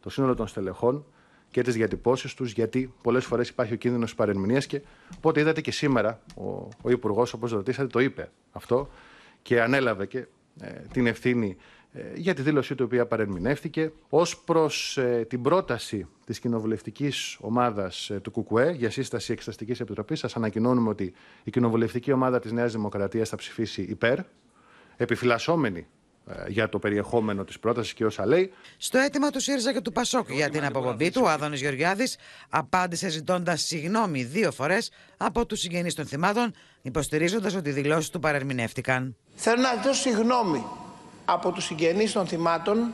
[0.00, 1.04] το σύνολο των στελεχών
[1.50, 4.60] και τις διατυπώσεις τους, γιατί πολλές φορές υπάρχει ο κίνδυνος της παρεμηνία.
[4.60, 4.82] Και
[5.16, 8.90] οπότε είδατε και σήμερα ο, ο Υπουργός, όπως ρωτήσατε, το είπε αυτό
[9.42, 10.26] και ανέλαβε και
[10.60, 11.73] ε, την ευθύνη ε,
[12.14, 13.92] για τη δήλωσή του, η οποία παρερμηνεύτηκε.
[14.08, 20.18] Ω προς ε, την πρόταση της κοινοβουλευτικής ομάδας ε, του ΚΚΕ για σύσταση Εξεταστικής Επιτροπής,
[20.18, 21.12] σας ανακοινώνουμε ότι
[21.44, 24.18] η κοινοβουλευτική ομάδα της Νέας Δημοκρατίας θα ψηφίσει υπέρ,
[24.96, 25.86] επιφυλασσόμενη
[26.48, 28.52] για το περιεχόμενο της πρότασης και όσα λέει.
[28.76, 33.08] Στο αίτημα του ΣΥΡΙΖΑ και του ΠΑΣΟΚ για την αποπομπή του, ο Άδωνης Γεωργιάδης απάντησε
[33.08, 39.16] ζητώντας συγγνώμη δύο φορές από τους συγγενείς των θυμάτων, υποστηρίζοντας ότι οι δηλώσεις του παρερμηνεύτηκαν.
[39.34, 40.64] Θέλω να ζητήσω συγγνώμη
[41.24, 42.92] από τους συγγενείς των θυμάτων.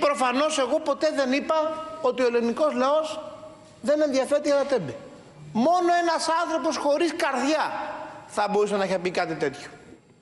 [0.00, 3.20] Προφανώς εγώ ποτέ δεν είπα ότι ο ελληνικός λαός
[3.80, 4.96] δεν ενδιαφέρεται για τα τέμπη.
[5.52, 7.72] Μόνο ένας άνθρωπος χωρίς καρδιά
[8.26, 9.68] θα μπορούσε να έχει πει κάτι τέτοιο.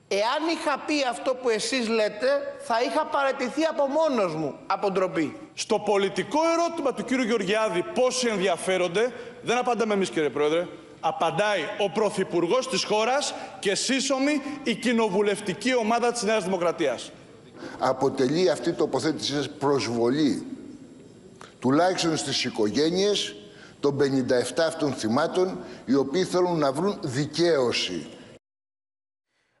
[0.07, 5.37] Εάν είχα πει αυτό που εσείς λέτε, θα είχα παραιτηθεί από μόνος μου από ντροπή.
[5.53, 10.67] Στο πολιτικό ερώτημα του κύριου Γεωργιάδη πόσοι ενδιαφέρονται, δεν απαντάμε εμείς κύριε Πρόεδρε,
[10.99, 17.11] απαντάει ο Πρωθυπουργός της χώρας και σύσσωμη η κοινοβουλευτική ομάδα της Νέας Δημοκρατίας
[17.79, 20.47] αποτελεί αυτή η τοποθέτησή σας προσβολή
[21.59, 23.35] τουλάχιστον στις οικογένειες
[23.79, 24.03] των 57
[24.67, 28.07] αυτών θυμάτων οι οποίοι θέλουν να βρουν δικαίωση.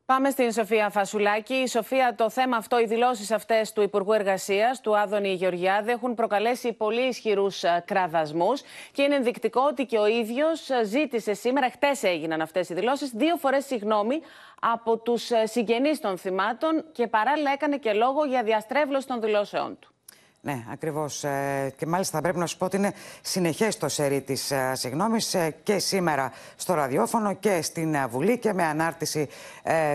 [0.09, 1.53] Πάμε στην Σοφία Φασουλάκη.
[1.53, 6.15] Η Σοφία, το θέμα αυτό, οι δηλώσεις αυτές του Υπουργού Εργασίας, του Άδωνη Γεωργιάδη, έχουν
[6.15, 12.41] προκαλέσει πολύ ισχυρούς κραδασμούς και είναι ενδεικτικό ότι και ο ίδιος ζήτησε σήμερα, χτες έγιναν
[12.41, 14.21] αυτές οι δηλώσεις, δύο φορές συγγνώμη
[14.61, 19.93] από τους συγγενείς των θυμάτων και παράλληλα έκανε και λόγο για διαστρέβλωση των δηλώσεών του.
[20.41, 21.23] Ναι, ακριβώς.
[21.23, 24.71] Ε, και μάλιστα θα πρέπει να σου πω ότι είναι συνεχές το σερί της ε,
[24.75, 29.27] συγγνώμης ε, και σήμερα στο ραδιόφωνο και στην Βουλή και με ανάρτηση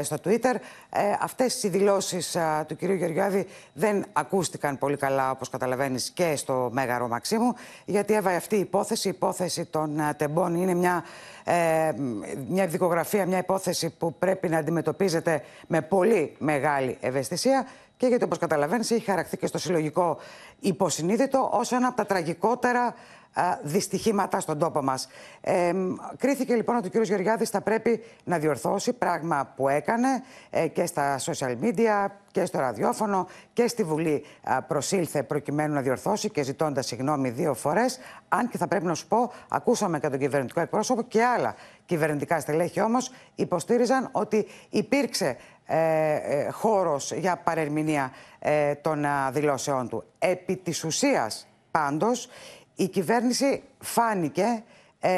[0.02, 0.54] στο Twitter.
[1.20, 7.09] Αυτές οι δηλώσεις του κυρίου Γεωργιάδη δεν ακούστηκαν πολύ καλά, όπως καταλαβαίνεις, και στο Μέγαρο
[7.09, 7.54] Μαξίμου,
[7.85, 11.04] γιατί έβαλε αυτή η υπόθεση, η υπόθεση των τεμπών, είναι μια,
[12.48, 18.38] μια δικογραφία, μια υπόθεση που πρέπει να αντιμετωπίζεται με πολύ μεγάλη ευαισθησία και γιατί όπως
[18.38, 20.18] καταλαβαίνεις έχει χαρακτεί και στο συλλογικό
[20.61, 22.94] υποσυνείδητο ως ένα από τα τραγικότερα
[23.62, 25.09] δυστυχήματα στον τόπο μας.
[25.40, 25.72] Ε,
[26.18, 27.04] κρίθηκε λοιπόν ότι ο κ.
[27.04, 30.09] Γεωργιάδης θα πρέπει να διορθώσει πράγμα που έκανε
[30.50, 34.24] ε, και στα social media και στο ραδιόφωνο και στη Βουλή
[34.66, 37.98] προσήλθε προκειμένου να διορθώσει και ζητώντας συγγνώμη δύο φορές.
[38.28, 41.54] Αν και θα πρέπει να σου πω, ακούσαμε και τον κυβερνητικό εκπρόσωπο και άλλα
[41.87, 50.05] κυβερνητικά στελέχη όμως υποστήριζαν ότι υπήρξε ε, ε, χώρος για παρερμηνία ε, των δηλώσεών του.
[50.18, 52.29] Επί της ουσίας πάντως
[52.74, 54.62] η κυβέρνηση φάνηκε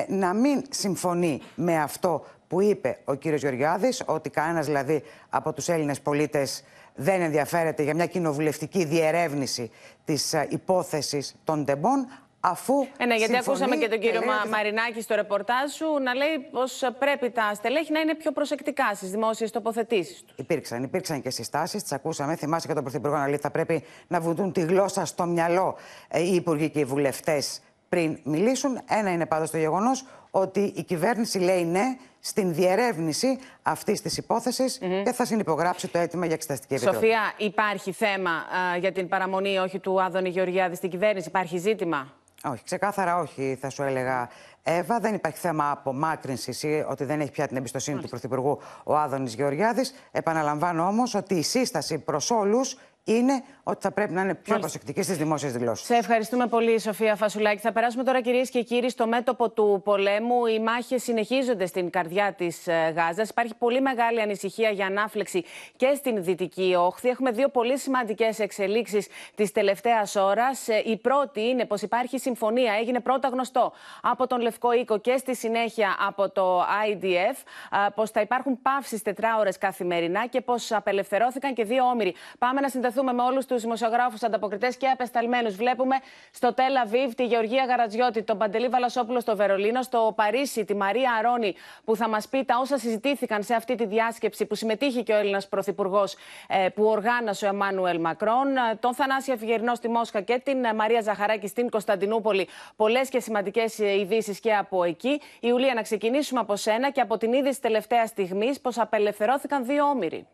[0.08, 5.68] να μην συμφωνεί με αυτό που είπε ο κύριος Γεωργιάδης, ότι κανένας δηλαδή από τους
[5.68, 9.70] Έλληνες πολίτες δεν ενδιαφέρεται για μια κοινοβουλευτική διερεύνηση
[10.04, 12.06] της ε, υπόθεσης των τεμπών,
[12.50, 12.86] αφού.
[12.96, 15.86] Ε, ναι, γιατί συμφωνεί, ακούσαμε και τον κύριο λέει Μα- ότι- Μαρινάκη στο ρεπορτάζ σου
[16.02, 20.34] να λέει πως πρέπει τα στελέχη να είναι πιο προσεκτικά στις δημόσιες τοποθετήσεις τους.
[20.36, 22.36] Υπήρξαν, υπήρξαν και συστάσεις, τις ακούσαμε.
[22.36, 25.76] Θυμάσαι και τον Πρωθυπουργό να λέει ότι θα πρέπει να βουτούν τη γλώσσα στο μυαλό
[26.08, 28.80] ε, οι υπουργοί και οι βουλευτές πριν μιλήσουν.
[28.88, 34.78] Ένα είναι πάντως το γεγονός ότι η κυβέρνηση λέει ναι στην διερεύνηση αυτής της υπόθεσης
[34.78, 36.96] και θα συνυπογράψει το αίτημα για εξεταστική επιτροπή.
[36.96, 42.12] Σοφία, υπάρχει θέμα α, για την παραμονή όχι του Άδωνη Γεωργιάδη στην κυβέρνηση, υπάρχει ζήτημα;
[42.44, 44.28] Όχι, ξεκάθαρα όχι, θα σου έλεγα.
[44.62, 48.96] Εύα, δεν υπάρχει θέμα απομάκρυνσης ή ότι δεν έχει πια την εμπιστοσύνη του Πρωθυπουργού ο
[48.96, 49.94] Άδωνης Γεωργιάδης.
[50.10, 55.02] Επαναλαμβάνω όμως ότι η σύσταση προς όλους είναι ότι θα πρέπει να είναι πιο προσεκτικοί
[55.02, 55.86] στις δημόσιες δηλώσεις.
[55.86, 57.60] Σε ευχαριστούμε πολύ, Σοφία Φασουλάκη.
[57.60, 60.46] Θα περάσουμε τώρα, κυρίες και κύριοι, στο μέτωπο του πολέμου.
[60.46, 62.64] Οι μάχες συνεχίζονται στην καρδιά της
[62.94, 63.28] Γάζας.
[63.28, 65.44] Υπάρχει πολύ μεγάλη ανησυχία για ανάφλεξη
[65.76, 67.08] και στην Δυτική Όχθη.
[67.08, 70.66] Έχουμε δύο πολύ σημαντικές εξελίξεις της τελευταίας ώρας.
[70.84, 72.72] Η πρώτη είναι πως υπάρχει συμφωνία.
[72.74, 77.36] Έγινε πρώτα γνωστό από τον Λευκό Οίκο και στη συνέχεια από το IDF
[77.94, 82.14] πως θα υπάρχουν παύσεις τετράωρες καθημερινά και πως απελευθερώθηκαν και δύο όμοιροι.
[82.38, 85.54] Πάμε να συνδεθούμε με όλους τους δημοσιογράφους, ανταποκριτές και απεσταλμένους.
[85.56, 85.96] Βλέπουμε
[86.30, 91.12] στο Τέλ Αβίβ τη Γεωργία Γαρατζιώτη, τον Παντελή Βαλασόπουλο στο Βερολίνο, στο Παρίσι τη Μαρία
[91.18, 91.54] Αρώνη,
[91.84, 95.16] που θα μας πει τα όσα συζητήθηκαν σε αυτή τη διάσκεψη που συμμετείχε και ο
[95.16, 96.16] Έλληνας Πρωθυπουργός
[96.74, 101.00] που οργάνωσε ο Εμμάνουελ Μακρόν, ε, τον Θανάση Αφιγερνό στη Μόσχα και την ε, Μαρία
[101.00, 102.48] Ζαχαράκη στην Κωνσταντινούπολη.
[102.76, 105.20] Πολλές και σημαντικές ειδήσεις και από εκεί.
[105.40, 110.26] Ιουλία, να ξεκινήσουμε από σένα και από την είδηση τελευταία στιγμής πως απελευθερώθηκαν δύο όμοιροι.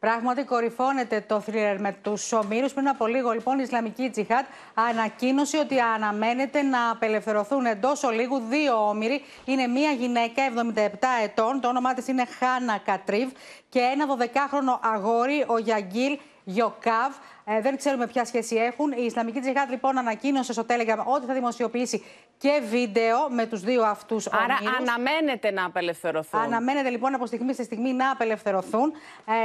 [0.00, 2.72] Πράγματι, κορυφώνεται το θρίλερ με τους ομήρους.
[2.72, 8.88] Πριν από λίγο, λοιπόν, η Ισλαμική Τζιχάτ ανακοίνωσε ότι αναμένεται να απελευθερωθούν εντός ολίγου δύο
[8.88, 9.24] όμοιροι.
[9.44, 13.30] Είναι μία γυναίκα 77 ετών, το όνομά της είναι Χάνα Κατρίβ,
[13.68, 17.12] και ένα 12χρονο αγόρι, ο Γιαγκίλ Γιοκάβ.
[17.56, 18.92] Ε, δεν ξέρουμε ποια σχέση έχουν.
[18.92, 22.04] Η Ισλαμική Τζιχάτ λοιπόν ανακοίνωσε στο Telegram ότι θα δημοσιοποιήσει
[22.38, 26.40] και βίντεο με τους δύο αυτούς Άρα αναμένεται να απελευθερωθούν.
[26.40, 28.92] Αναμένεται λοιπόν από στιγμή σε στιγμή να απελευθερωθούν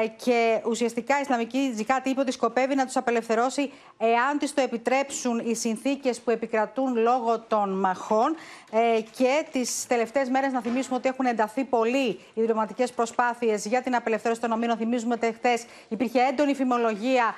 [0.03, 4.61] ε, και ουσιαστικά η Ισλαμική Τζικάτη είπε ότι σκοπεύει να τους απελευθερώσει εάν της το
[4.61, 8.35] επιτρέψουν οι συνθήκες που επικρατούν λόγω των μαχών.
[8.71, 13.81] Ε, και τις τελευταίες μέρες να θυμίσουμε ότι έχουν ενταθεί πολύ οι διπλωματικές προσπάθειες για
[13.81, 14.77] την απελευθέρωση των ομήρων.
[14.77, 17.33] Θυμίζουμε ότι χθες υπήρχε έντονη φημολογία α,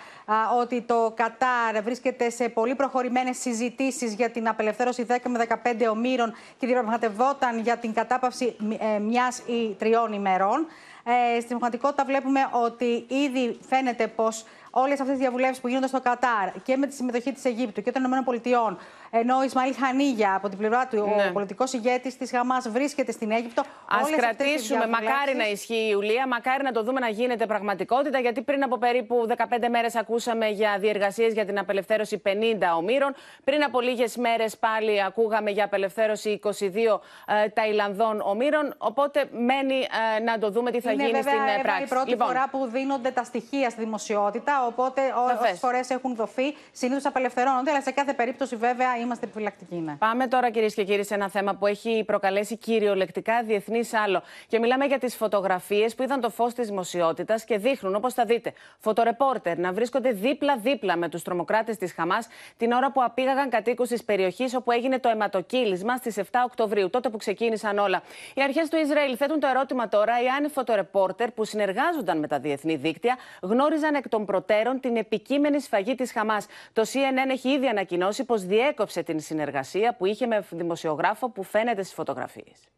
[0.60, 6.34] ότι το Κατάρ βρίσκεται σε πολύ προχωρημένες συζητήσεις για την απελευθέρωση 10 με 15 ομήρων
[6.58, 8.56] και διαπραγματευόταν για την κατάπαυση
[8.96, 10.68] ε, μιας ή τριών ημερών.
[11.04, 16.02] Ε, στην πραγματικότητα βλέπουμε ότι ήδη φαίνεται πως όλες αυτές τις διαβουλεύσεις που γίνονται στο
[16.02, 18.78] Κατάρ και με τη συμμετοχή της Αιγύπτου και των ΗΠΑ,
[19.20, 21.28] ενώ ο Ισμαήλ Χανίγια από την πλευρά του, Ναι.
[21.30, 23.62] ο πολιτικός ηγέτης της Χαμάς, βρίσκεται στην Αίγυπτο.
[23.62, 23.66] Α
[24.04, 27.08] όλες αυτές τις κρατήσουμε, μακάρι διαβουλεύσεις- να ισχύει η Ιουλία, μακάρι να το δούμε να
[27.10, 32.76] γίνεται πραγματικότητα, γιατί πριν από περίπου 15 μέρες ακούσαμε για διεργασίες για την απελευθέρωση 50
[32.78, 33.16] ομήρων.
[33.44, 37.02] Πριν από λίγες μέρες πάλι ακούγαμε για απελευθέρωση 22
[37.44, 38.74] ε, Ταϊλανδών ομήρων.
[38.78, 41.84] Οπότε μένει ε, να το δούμε τι θα είναι γίνει βέβαια, στην ε, Εύα, πράξη.
[41.84, 44.66] η πρώτη Λοιπόν, φορά που δίνονται τα στοιχεία στη δημοσιότητα.
[44.66, 45.40] Οπότε Σαφές.
[45.48, 47.72] όσες φορές έχουν δοθεί, συνήθως απελευθερώνονται.
[47.72, 49.76] Αλλά σε κάθε περίπτωση, βέβαια, είμαστε επιφυλακτικοί.
[49.76, 49.96] Ναι.
[49.96, 54.22] Πάμε τώρα, κυρίες και κύριοι, σε ένα θέμα που έχει προκαλέσει κυριολεκτικά διεθνής άλλο.
[54.48, 58.26] Και μιλάμε για τις φωτογραφίες που είδαν το φως της δημοσιότητας και δείχνουν, όπως θα
[58.26, 63.88] δείτε, φωτορεπόρτερ να βρίσκονται δίπλα-δίπλα με τους τρομοκράτες της Χαμάς την ώρα που απήγαγαν κατοίκους
[63.90, 68.02] της περιοχής όπου έγινε το αιματοκύλισμα στις 7 Οκτωβρίου, τότε που ξεκίνησαν όλα.
[68.34, 72.40] Οι αρχές του Ισραήλ θέτουν το ερώτημα τώρα εάν οι φωτορεπόρτερ που συνεργάζονταν με τα
[72.40, 76.46] διεθνή δίκτυα γνώριζαν εκ των προτέρων την επικείμενη σφαγή της Χαμάς.
[76.74, 81.82] Το CNN έχει ήδη ανακοινώσει πως διέκοψε την συνεργασία που είχε με δημοσιογράφο που φαίνεται
[81.82, 82.70] στις φωτογραφίες.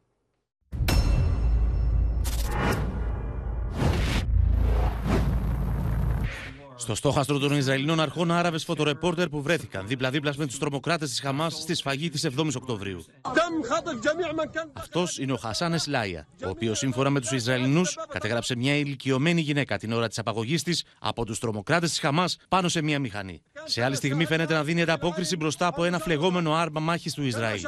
[6.81, 11.53] Στο στόχαστρο των Ισραηλινών αρχών, Άραβες φωτορεπόρτερ που βρέθηκαν δίπλα-δίπλα με τους τρομοκράτες της Χαμάς
[11.53, 13.05] στη σφαγή της 7η Οκτωβρίου.
[14.73, 19.77] Αυτός είναι ο Χασάν Εσλάια, ο οποίος σύμφωνα με τους Ισραηλινούς κατέγραψε μια ηλικιωμένη γυναίκα
[19.77, 23.41] την ώρα της απαγωγής της από τους τρομοκράτες της Χαμάς πάνω σε μια μηχανή.
[23.65, 27.61] Σε άλλη στιγμή φαίνεται να δίνει ανταπόκριση μπροστά από ένα φλεγόμενο άρμα μάχης του Ισραήλ.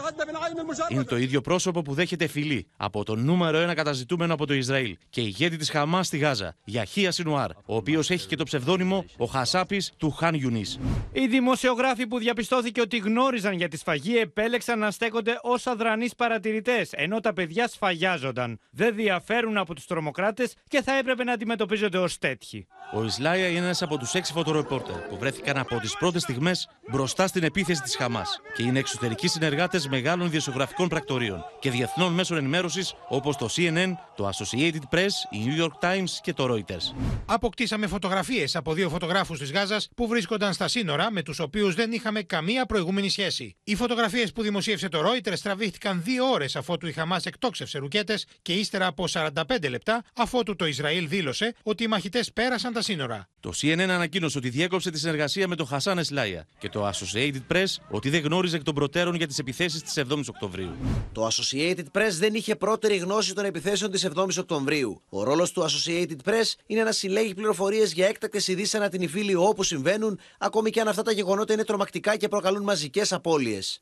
[0.90, 4.98] Είναι το ίδιο πρόσωπο που δέχεται φιλή από τον νούμερο ένα καταζητούμενο από το Ισραήλ
[5.10, 9.06] και ηγέτη της Χαμάς στη Γάζα, Γιαχία Σινουάρ, ο οποίος έχει και το ψευδόνυμο Λίβανο,
[9.18, 10.66] ο Χασάπης του Χαν Ιουνί.
[11.12, 16.90] Οι δημοσιογράφοι που διαπιστώθηκε ότι γνώριζαν για τη σφαγή επέλεξαν να στέκονται ως αδρανείς παρατηρητές,
[16.92, 18.60] ενώ τα παιδιά σφαγιάζονταν.
[18.72, 22.68] Δεν διαφέρουν από τους τρομοκράτες και θα έπρεπε να αντιμετωπίζονται ως τέτοιοι.
[22.94, 27.28] Ο Ισλάια είναι ένας από τους έξι φωτορεπόρτερ που βρέθηκαν από τις πρώτες στιγμές μπροστά
[27.28, 32.94] στην επίθεση της Χαμάς και είναι εξωτερικοί συνεργάτες μεγάλων δημοσιογραφικών πρακτορείων και διεθνών μέσων ενημέρωσης
[33.08, 36.96] όπως το CNN, το Associated Press, η New York Times και το Reuters.
[37.26, 41.92] Αποκτήσαμε φωτογραφίες από δύο φωτογράφους της Γάζας που βρίσκονταν στα σύνορα με τους οποίους δεν
[41.92, 43.56] είχαμε καμία προηγούμενη σχέση.
[43.64, 48.54] Οι φωτογραφίες που δημοσίευσε το Reuters τραβήχτηκαν δύο ώρες αφότου η Χαμάς εκτόξευσε ρουκέτες και
[48.54, 53.30] ύστερα από 45 λεπτά αφότου το Ισραήλ δήλωσε ότι οι μαχητές πέρασαν τα σύνορα.
[53.42, 57.66] Το CNN ανακοίνωσε ότι διέκοψε τη συνεργασία με τον Χασάν Εσλάια και το Associated Press
[57.90, 60.72] ότι δεν γνώριζε εκ των προτέρων για τις επιθέσεις της 7η Οκτωβρίου.
[61.12, 65.02] Το Associated Press δεν είχε πρώτερη γνώση των επιθέσεων της 7η Οκτωβρίου.
[65.10, 69.36] Ο ρόλος του Associated Press είναι να συλλέγει πληροφορίες για έκτακτες ειδήσεις ανά την υφήλη
[69.36, 73.80] όπου συμβαίνουν, ακόμη και αν αυτά τα γεγονότα είναι τρομακτικά και προκαλούν μαζικές απώλειες.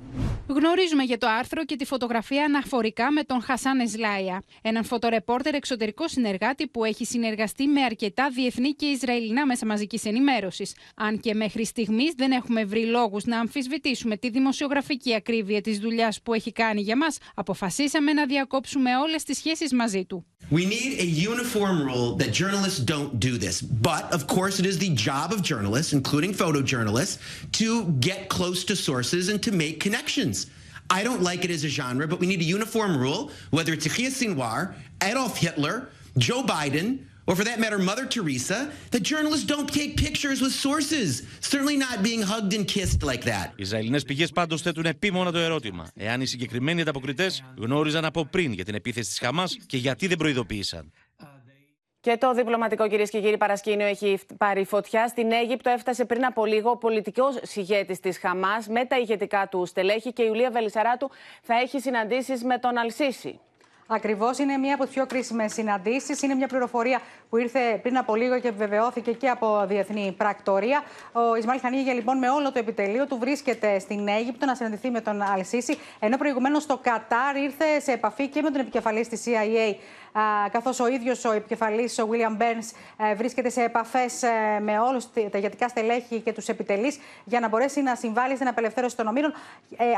[0.47, 6.07] Γνωρίζουμε για το άρθρο και τη φωτογραφία αναφορικά με τον Χασάν Εσλάια, έναν φωτορεπόρτερ εξωτερικό
[6.07, 10.65] συνεργάτη που έχει συνεργαστεί με αρκετά διεθνή και Ισραηλινά μέσα μαζική ενημέρωση.
[10.95, 16.13] Αν και μέχρι στιγμή δεν έχουμε βρει λόγου να αμφισβητήσουμε τη δημοσιογραφική ακρίβεια τη δουλειά
[16.23, 20.25] που έχει κάνει για μα, αποφασίσαμε να διακόψουμε όλε τι σχέσει μαζί του.
[20.51, 23.55] We need a uniform rule that journalists don't do this.
[23.89, 27.15] But, of course, it is the job of journalists, including photojournalists,
[27.61, 27.69] to
[28.07, 30.35] get close to sources and to make connections.
[30.97, 33.21] I don't like it as a genre, but we need a uniform rule,
[33.55, 34.59] whether it's Yahya Sinwar,
[35.09, 35.75] Adolf Hitler,
[36.25, 36.87] Joe Biden,
[37.29, 38.59] or for that matter, Mother Teresa,
[38.93, 41.09] that journalists don't take pictures with sources.
[41.51, 43.53] Certainly not being hugged and kissed like that.
[43.55, 48.51] Οι Ισραηλινές πηγές πάντως θέτουν επίμονα το ερώτημα εάν οι συγκεκριμένοι ανταποκριτές γνώριζαν από πριν
[48.51, 50.91] για την επίθεση της Χαμάς και γιατί δεν προειδοποίησαν.
[52.01, 55.07] Και το διπλωματικό, κυρίες και κύριοι, παρασκήνιο έχει πάρει φωτιά.
[55.07, 59.65] Στην Αίγυπτο έφτασε πριν από λίγο ο πολιτικός ηγέτης της Χαμάς με τα ηγετικά του
[59.65, 61.09] στελέχη και η Ιουλία Βελισσαράτου
[61.41, 63.39] θα έχει συναντήσεις με τον Αλσίση.
[63.91, 66.21] Ακριβώς είναι μία από τις πιο κρίσιμες συναντήσεις.
[66.21, 70.83] Είναι μια πληροφορία που ήρθε πριν από λίγο και επιβεβαιώθηκε και από διεθνή πρακτορία.
[71.11, 75.01] Ο Ισμαήλ Χανίγια, λοιπόν, με όλο το επιτελείο του βρίσκεται στην Αίγυπτο να συναντηθεί με
[75.01, 75.77] τον Αλσίση.
[75.99, 79.75] Ενώ προηγουμένως στο Κατάρ ήρθε σε επαφή και με τον επικεφαλής της CIA
[80.51, 82.71] καθώς ο ίδιος ο επικεφαλής, ο William Burns,
[83.15, 84.23] βρίσκεται σε επαφές
[84.61, 88.95] με όλους τα ηγετικά στελέχη και τους επιτελείς για να μπορέσει να συμβάλλει στην απελευθέρωση
[88.95, 89.33] των ομήρων.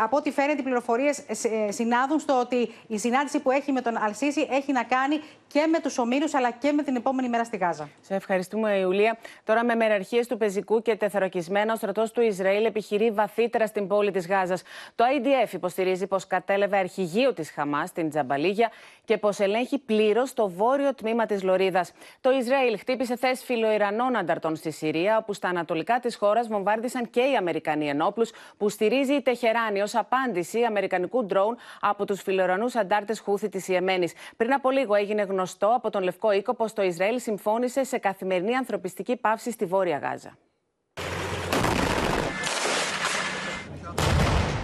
[0.04, 1.22] Από ό,τι φαίνεται, οι πληροφορίες
[1.70, 5.80] συνάδουν στο ότι η συνάντηση που έχει με τον Αλσίση έχει να κάνει και με
[5.80, 7.90] τους ομήρους αλλά και με την επόμενη μέρα στη Γάζα.
[8.02, 9.18] Σε ευχαριστούμε, Ιουλία.
[9.44, 14.12] Τώρα, με μεραρχίες του πεζικού και τεθεροκισμένα, ο στρατός του Ισραήλ επιχειρεί βαθύτερα στην πόλη
[14.12, 14.62] της Γάζας.
[14.96, 18.72] Το IDF υποστηρίζει πως κατέλαβε αρχηγείο της Χαμάς στην Τζαμπαλίγια
[19.06, 20.00] και πως ελέγχει πλήρως
[20.34, 21.92] το βόρειο τμήμα της Λωρίδας.
[22.22, 27.22] Το Ισραήλ χτύπησε θέσει φιλοϊρανών ανταρτών στη Συρία, όπου στα ανατολικά της χώρας βομβάρδισαν και
[27.22, 33.20] οι Αμερικανοί ενόπλους, που στηρίζει η Τεχεράνη ως απάντηση αμερικανικού ντρόουν από τους φιλοϊρανούς αντάρτες
[33.20, 34.14] Χούθη της Ιεμένης.
[34.38, 38.56] Πριν από λίγο έγινε γνωστό από τον Λευκό Οίκο πως το Ισραήλ συμφώνησε σε καθημερινή
[38.56, 40.38] ανθρωπιστική πάυση στη Βόρεια Γάζα.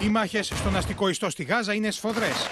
[0.02, 2.48] Οι μάχες στον αστικό ιστό στη Γάζα είναι σφοδρές.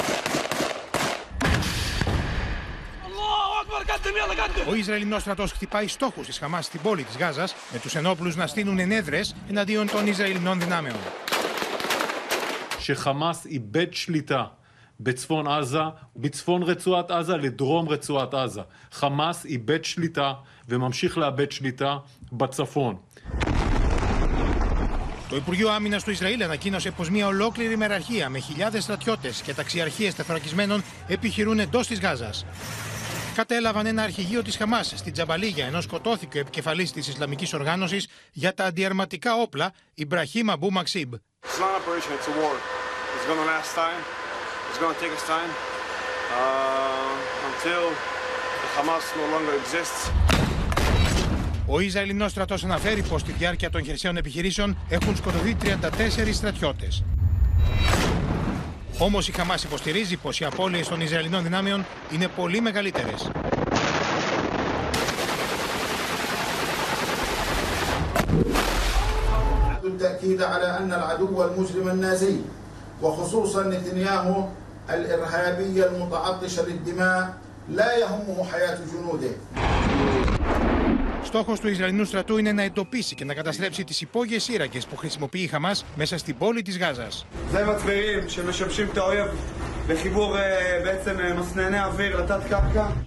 [4.70, 8.48] Ο Ισραηλινός στρατός χτυπάει στόχους της Χαμάς στην πόλη της Γάζας με τους ενόπλους να
[8.48, 10.96] στείλουν ενέδρες εναντίον των Ισραηλινών δυνάμεων.
[12.80, 14.44] שחמאס איבד שליטה
[15.00, 18.62] בצפון עזה, בצפון רצועת עזה לדרום רצועת עזה.
[18.91, 20.34] חמאס איבד שליטה
[20.67, 21.98] וממשיך לאבד שליטה
[22.32, 23.00] בצפון.
[25.30, 30.13] Το Υπουργείο Άμυνα του Ισραήλ ανακοίνωσε πω μια ολόκληρη μεραρχία με χιλιάδε στρατιώτε και ταξιαρχίε
[30.13, 32.30] τεθωρακισμένων επιχειρούν εντό τη Γάζα.
[33.37, 37.99] Κατέλαβαν ένα αρχηγείο τη Χαμά στην Τζαμπαλίγια, ενώ σκοτώθηκε ο επικεφαλή τη Ισλαμική οργάνωση
[38.33, 41.14] για τα αντιαρματικά όπλα, Ιμπραχήμ Αμπού Μαξίμπ.
[44.68, 45.51] It's going to take us time
[46.38, 47.83] uh, until
[48.62, 50.11] the Hamas no longer exists.
[51.66, 55.68] Ο Ισραηλινός στρατός αναφέρει πως στη διάρκεια των χερσαίων επιχειρήσεων έχουν σκοτωθεί 34
[56.33, 57.05] στρατιώτες.
[59.00, 63.30] Όμως η Χαμάς υποστηρίζει πως οι απώλειες των Ισραηλινών δυνάμεων είναι πολύ μεγαλύτερες.
[69.84, 72.36] التأكيد على أن العدو المجرم النازي
[73.02, 74.46] وخصوصا نتنياهو
[74.89, 77.34] الإرهابي المتعطش للدماء
[77.70, 79.32] لا يهمه حياة جنوده
[81.27, 85.41] Στόχος του Ισραηλινού στρατού είναι να εντοπίσει και να καταστρέψει τις υπόγειες σύραγγε που χρησιμοποιεί
[85.41, 87.27] η Χαμάς μέσα στην πόλη της Γάζας.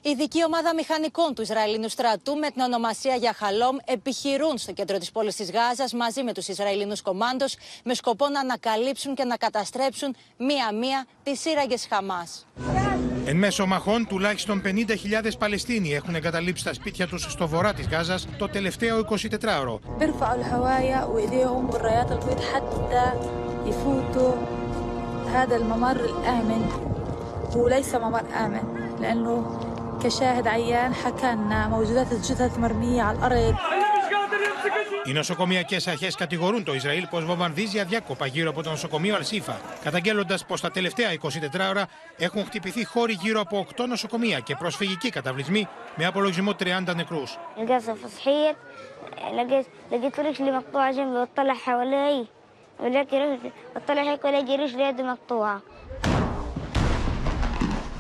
[0.01, 5.11] Η ειδική ομάδα μηχανικών του Ισραηλινού στρατού με την ονομασία Γιαχαλόμ επιχειρούν στο κέντρο της
[5.11, 7.45] πόλης της Γάζας μαζί με τους Ισραηλινούς κομμάντο
[7.83, 12.45] με σκοπό να ανακαλύψουν και να καταστρέψουν μία-μία τις σύραγγες Χαμάς.
[13.25, 18.27] Εν μέσω μαχών, τουλάχιστον 50.000 Παλαιστίνοι έχουν εγκαταλείψει τα σπίτια τους στο βορρά της Γάζας
[18.37, 19.79] το τελευταίο 24ωρο.
[25.34, 26.68] هذا الممر الآمن
[27.56, 28.62] هو ليس ممر آمن
[29.00, 29.60] لأنه
[30.02, 33.54] كشاهد عيان حكى أن موجودات الجثث مرمية على الأرض
[35.06, 40.38] Οι νοσοκομιακέ αρχέ κατηγορούν το Ισραήλ πω βομβαρδίζει αδιάκοπα γύρω από το νοσοκομείο Αλσίφα, καταγγέλλοντα
[40.46, 41.28] πω τα τελευταία 24
[41.68, 47.22] ώρα έχουν χτυπηθεί χώροι γύρω από 8 νοσοκομεία και προσφυγικοί καταβλισμοί με απολογισμό 30 νεκρού.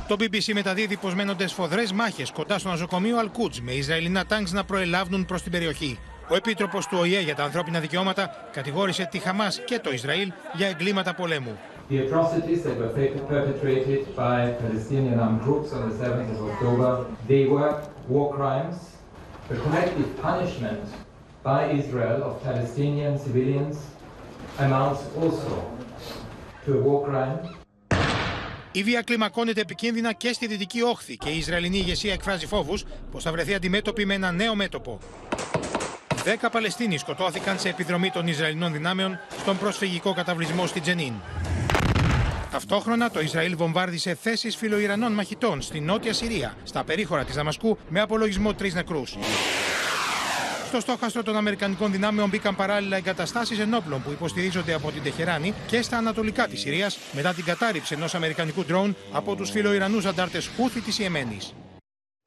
[0.07, 4.63] Το BBC μεταδίδει πως μένονται σφοδρέ μάχες κοντά στο νοσοκομείο Αλκούτζ με Ισραηλινά τάγκς να
[4.63, 5.99] προελάβουν προς την περιοχή.
[6.29, 10.67] Ο επίτροπος του ΟΗΕ για τα ανθρώπινα δικαιώματα κατηγόρησε τη Χαμάς και το Ισραήλ για
[10.67, 11.57] εγκλήματα πολέμου.
[11.89, 12.93] The atrocities that were
[13.35, 16.89] perpetrated by Palestinian armed groups on the 7th of October,
[17.27, 17.73] they were
[18.13, 18.77] war crimes.
[19.49, 20.83] The collective punishment
[21.49, 23.77] by Israel of Palestinian civilians
[24.59, 25.53] amounts also
[26.65, 27.57] to a war crime.
[28.71, 33.23] Η βία κλιμακώνεται επικίνδυνα και στη Δυτική Όχθη και η Ισραηλινή ηγεσία εκφράζει φόβους πως
[33.23, 34.99] θα βρεθεί αντιμέτωπη με ένα νέο μέτωπο.
[36.23, 41.13] Δέκα Παλαιστίνοι σκοτώθηκαν σε επιδρομή των Ισραηλινών δυνάμεων στον προσφυγικό καταβλισμό στη Τζενίν.
[42.51, 47.99] Ταυτόχρονα, το Ισραήλ βομβάρδισε θέσεις φιλοϊρανών μαχητών στη νότια Συρία, στα περίχωρα της Δαμασκού, με
[47.99, 49.17] απολογισμό τρεις νεκρούς.
[50.69, 55.81] Στο στόχαστρο των Αμερικανικών δυνάμεων μπήκαν παράλληλα εγκαταστάσεις ενόπλων που υποστηρίζονται από την Τεχεράνη και
[55.81, 60.81] στα ανατολικά της Συρίας μετά την κατάρριψη ενός Αμερικανικού ντρόουν από τους φιλοϊρανούς αντάρτες Χούθη
[60.81, 61.53] της Ιεμένης.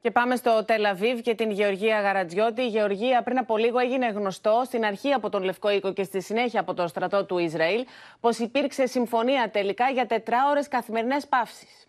[0.01, 2.63] Και πάμε στο Τελαβίβ και την Γεωργία Γαρατζιώτη.
[2.63, 6.23] Η Γεωργία πριν από λίγο έγινε γνωστό στην αρχή από τον Λευκό Οίκο και στη
[6.23, 7.85] συνέχεια από το στρατό του Ισραήλ
[8.21, 11.87] πως υπήρξε συμφωνία τελικά για τετράωρες καθημερινές παύσεις.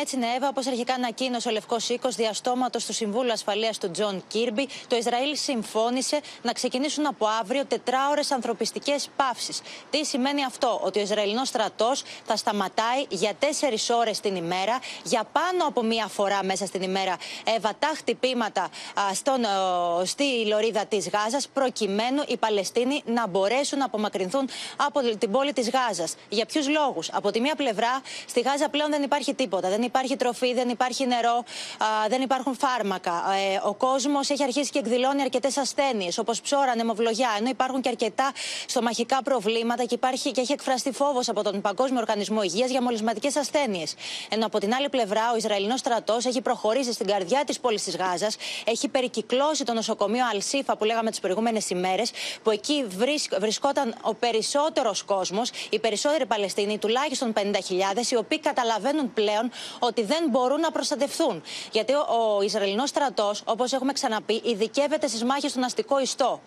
[0.00, 3.90] Έτσι, ναι, Εύα, όπως αρχικά ανακοίνωσε ο Λευκός Οίκος δια στόματος του Συμβούλου Ασφαλείας του
[3.90, 9.60] Τζον Κίρμπι, το Ισραήλ συμφώνησε να ξεκινήσουν από αύριο τετράωρες ανθρωπιστικές παύσεις.
[9.90, 15.24] Τι σημαίνει αυτό, ότι ο Ισραηλινός στρατός θα σταματάει για τέσσερις ώρες την ημέρα, για
[15.32, 17.16] πάνω από μία φορά μέσα στην ημέρα,
[17.56, 18.68] ευατά χτυπήματα
[19.14, 19.40] στον,
[20.04, 25.70] στη λωρίδα της Γάζας, προκειμένου οι Παλαιστίνοι να μπορέσουν να απομακρυνθούν από την πόλη της
[25.70, 26.14] Γάζας.
[26.28, 30.54] Για ποιους λόγους; Από τη μία πλευρά, στη Γάζα πλέον δεν υπάρχει τίποτα υπάρχει τροφή,
[30.54, 31.44] δεν υπάρχει νερό,
[32.08, 33.24] δεν υπάρχουν φάρμακα.
[33.52, 37.88] Ε, ο κόσμος έχει αρχίσει και εκδηλώνει αρκετές ασθένειες, όπως ψώρα, νεμοβλογιά, ενώ υπάρχουν και
[37.88, 38.32] αρκετά
[38.66, 43.36] στομαχικά προβλήματα και, υπάρχει, και έχει εκφραστεί φόβος από τον Παγκόσμιο Οργανισμό Υγείας για μολυσματικές
[43.36, 43.94] ασθένειες.
[44.28, 47.96] Ενώ από την άλλη πλευρά, ο Ισραηλινός στρατός έχει προχωρήσει στην καρδιά της πόλης της
[47.96, 52.10] Γάζας, έχει περικυκλώσει το νοσοκομείο Αλσίφα που λέγαμε τις προηγούμενες ημέρες,
[52.42, 52.84] που εκεί
[53.38, 60.24] βρισκόταν ο περισσότερος κόσμος, οι περισσότεροι Παλαιστίνοι, τουλάχιστον 50.000, οι οποίοι καταλαβαίνουν πλέον ότι δεν
[60.30, 61.42] μπορούν να προστατευθούν.
[61.72, 62.06] Γιατί ο,
[62.36, 66.40] ο Ισραηλινός στρατός, όπως έχουμε ξαναπεί, ειδικεύεται στις μάχες στον αστικό ιστό.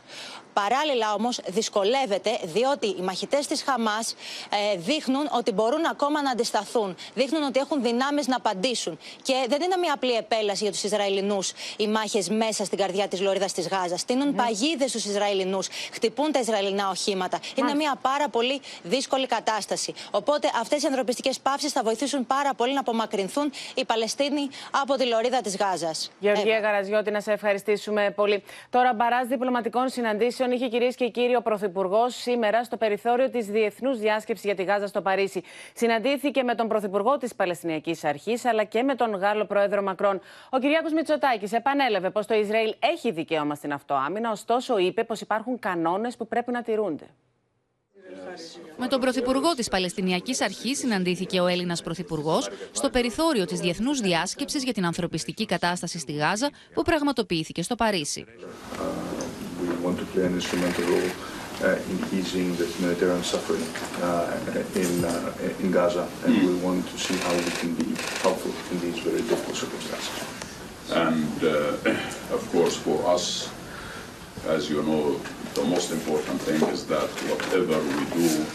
[0.53, 4.15] Παράλληλα όμως δυσκολεύεται διότι οι μαχητές της Χαμάς
[4.49, 6.95] ε, δείχνουν ότι μπορούν ακόμα να αντισταθούν.
[7.13, 8.99] Δείχνουν ότι έχουν δυνάμεις να απαντήσουν.
[9.21, 13.21] Και δεν είναι μια απλή επέλαση για τους Ισραηλινούς οι μάχες μέσα στην καρδιά της
[13.21, 13.99] Λόριδας της Γάζας.
[13.99, 14.35] Στείνουν mm.
[14.35, 17.39] παγίδες στους Ισραηλινούς, χτυπούν τα Ισραηλινά οχήματα.
[17.55, 19.93] Είναι μια πάρα πολύ δύσκολη κατάσταση.
[20.11, 23.16] Οπότε αυτές οι ανθρωπιστικές παύσεις θα βοηθήσουν πάρα πολύ να απομακρυνθούν
[23.75, 24.47] οι Παλαιστίνοι
[24.81, 26.11] από τη λωρίδα της Γάζας.
[26.19, 28.43] Γεωργία Γαραζιώτη, να σε ευχαριστήσουμε πολύ.
[28.69, 33.99] Τώρα, μπαρά διπλωματικών συναντήσεων είχε κυρίες και κύριοι ο Πρωθυπουργός σήμερα στο περιθώριο της Διεθνούς
[33.99, 35.43] Διάσκεψης για τη Γάζα στο Παρίσι.
[35.73, 40.21] Συναντήθηκε με τον Πρωθυπουργό της Παλαιστινιακής Αρχής αλλά και με τον Γάλλο Πρόεδρο Μακρόν.
[40.49, 45.59] Ο Κυριάκος Μητσοτάκης επανέλευε πως το Ισραήλ έχει δικαίωμα στην αυτοάμυνα, ωστόσο είπε πως υπάρχουν
[45.59, 47.05] κανόνες που πρέπει να τηρούνται.
[48.77, 54.63] Με τον Πρωθυπουργό της Παλαιστινιακής Αρχής συναντήθηκε ο Έλληνας Πρωθυπουργός στο περιθώριο της Διεθνούς Διάσκεψης
[54.63, 58.25] για την Ανθρωπιστική Κατάσταση στη Γάζα που πραγματοποιήθηκε στο Παρίσι.
[70.89, 73.25] And uh, of course, for us,
[74.47, 75.19] as you know,
[75.53, 78.45] the most important thing is that whatever we do,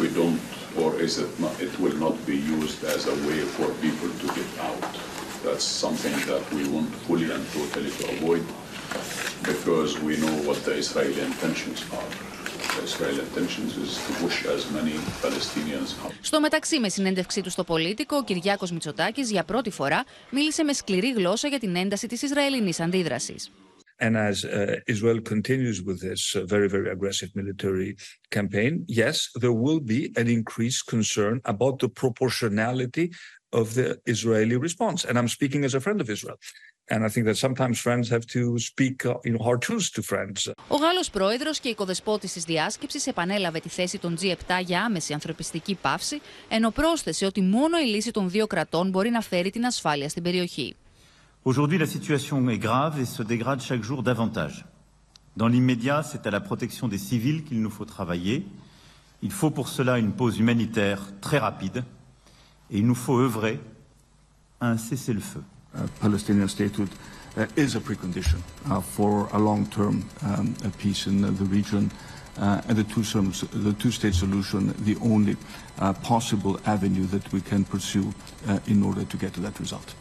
[0.00, 0.40] we don't,
[0.76, 4.26] or is it not, it will not be used as a way for people to
[4.34, 4.92] get out.
[5.44, 8.44] That's something that we want fully and totally to avoid
[9.42, 12.10] because we know what the Israeli intentions are.
[12.82, 16.12] Israeli intentions is to push as many Palestinians out.
[16.20, 20.72] Στο μεταξύ, με συνέντευξή του στο Πολίτικο, ο Κυριάκος Μητσοτάκης για πρώτη φορά μίλησε με
[20.72, 23.50] σκληρή γλώσσα για την ένταση της Ισραηλινής αντίδρασης.
[24.04, 27.90] And as uh, Israel continues with this uh, very, very aggressive military
[28.36, 33.06] campaign, yes, there will be an increased concern about the proportionality
[33.60, 34.98] of the Israeli response.
[35.08, 36.38] And I'm speaking as a friend of Israel.
[36.92, 40.02] And I think that sometimes friends have to speak uh, you know, hard truths to
[40.02, 40.52] friends.
[40.68, 45.78] Ο Γάλλος πρόεδρος και οικοδεσπότης της διάσκεψης επανέλαβε τη θέση των G7 για άμεση ανθρωπιστική
[45.82, 50.08] πάυση, ενώ πρόσθεσε ότι μόνο η λύση των δύο κρατών μπορεί να φέρει την ασφάλεια
[50.08, 50.76] στην περιοχή.
[51.44, 54.64] Aujourd'hui, la situation est grave et se dégrade chaque jour davantage.
[55.36, 58.46] Dans l'immédiat, c'est à la protection des civils qu'il nous faut travailler.
[59.20, 61.84] Il faut pour cela une pause humanitaire très rapide
[62.70, 63.60] et il nous faut œuvrer
[64.60, 65.42] à un cessez-le-feu.
[66.00, 66.88] Palestinian statehood
[67.36, 68.38] uh, is a precondition
[68.70, 71.90] uh, for a long-term um, peace in the region
[72.40, 75.36] uh, and the two-state two solution the only
[75.80, 78.14] uh, possible avenue that we can pursue
[78.48, 79.94] uh, in order to get to that result.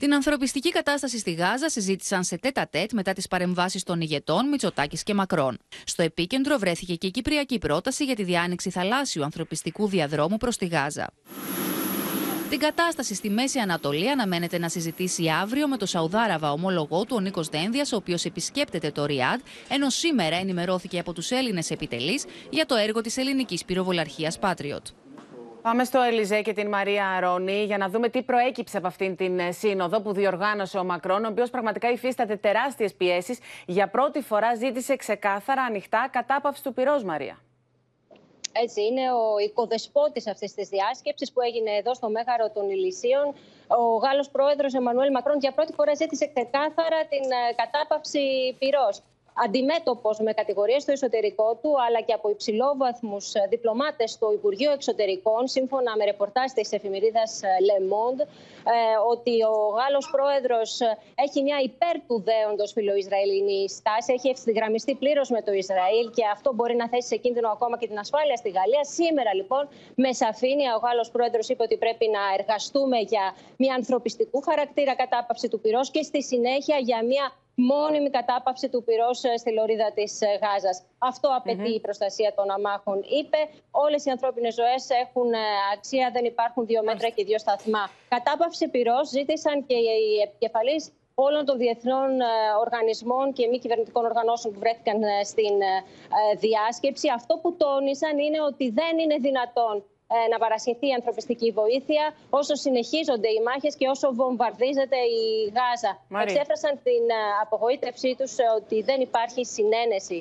[0.00, 5.02] Την ανθρωπιστική κατάσταση στη Γάζα συζήτησαν σε τέτα τέτ μετά τις παρεμβάσεις των ηγετών Μητσοτάκης
[5.02, 5.58] και Μακρόν.
[5.84, 10.66] Στο επίκεντρο βρέθηκε και η κυπριακή πρόταση για τη διάνοιξη θαλάσσιου ανθρωπιστικού διαδρόμου προς τη
[10.66, 11.12] Γάζα.
[12.50, 17.20] Την κατάσταση στη Μέση Ανατολή αναμένεται να συζητήσει αύριο με το Σαουδάραβα ομολογό του ο
[17.20, 22.66] Νίκος Δένδιας, ο οποίος επισκέπτεται το Ριάντ, ενώ σήμερα ενημερώθηκε από τους Έλληνες επιτελείς για
[22.66, 24.82] το έργο της ελληνικής πυροβολαρχίας Patriot.
[25.62, 29.38] Πάμε στο Ελιζέ και την Μαρία Αρώνη για να δούμε τι προέκυψε από αυτήν την
[29.38, 33.38] ε, σύνοδο που διοργάνωσε ο Μακρόν, ο οποίος πραγματικά υφίσταται τεράστιες πιέσεις.
[33.66, 37.38] Για πρώτη φορά ζήτησε ξεκάθαρα ανοιχτά κατάπαυση του πυρός, Μαρία.
[38.52, 43.34] Έτσι είναι ο οικοδεσπότης αυτής της διάσκεψης που έγινε εδώ στο Μέγαρο των Ηλυσίων.
[43.66, 49.02] Ο Γάλλος πρόεδρος Εμμανουέλ Μακρόν για πρώτη φορά ζήτησε ξεκάθαρα την ε, κατάπαυση πυρός
[49.34, 55.96] αντιμέτωπος με κατηγορίες στο εσωτερικό του, αλλά και από υψηλόβαθμους διπλωμάτες στο Υπουργείο Εξωτερικών, σύμφωνα
[55.96, 58.26] με ρεπορτάζ της εφημερίδας Le Monde,
[59.10, 60.78] ότι ο Γάλλος πρόεδρος
[61.14, 66.54] έχει μια υπέρ του δέοντος φιλοϊσραηλινή στάση, έχει ευθυγραμμιστεί πλήρως με το Ισραήλ και αυτό
[66.54, 68.84] μπορεί να θέσει σε κίνδυνο ακόμα και την ασφάλεια στη Γαλλία.
[68.84, 74.40] Σήμερα λοιπόν με σαφήνεια ο Γάλλος πρόεδρος είπε ότι πρέπει να εργαστούμε για μια ανθρωπιστικού
[74.40, 79.92] χαρακτήρα κατάπαυση του πυρός και στη συνέχεια για μια μόνιμη κατάπαυση του πυρός στη λωρίδα
[79.92, 80.82] της Γάζας.
[80.98, 82.98] Αυτό απαιτεί η προστασία των αμάχων.
[83.18, 83.38] Είπε
[83.70, 85.30] όλες οι ανθρώπινες ζωές έχουν
[85.74, 87.90] αξία, δεν υπάρχουν δύο μέτρα και δύο σταθμά.
[88.08, 92.10] Κατάπαυση πυρός ζήτησαν και οι επικεφαλείς όλων των διεθνών
[92.60, 95.54] οργανισμών και μη κυβερνητικών οργανώσεων που βρέθηκαν στην
[96.38, 97.08] διάσκεψη.
[97.14, 99.84] Αυτό που τόνισαν είναι ότι δεν είναι δυνατόν
[100.30, 105.92] να παρασχεθεί η ανθρωπιστική βοήθεια όσο συνεχίζονται οι μάχες και όσο βομβαρδίζεται η Γάζα.
[106.22, 107.04] Εξέφρασαν την
[107.42, 110.18] απογοήτευσή τους ότι δεν υπάρχει συνένεση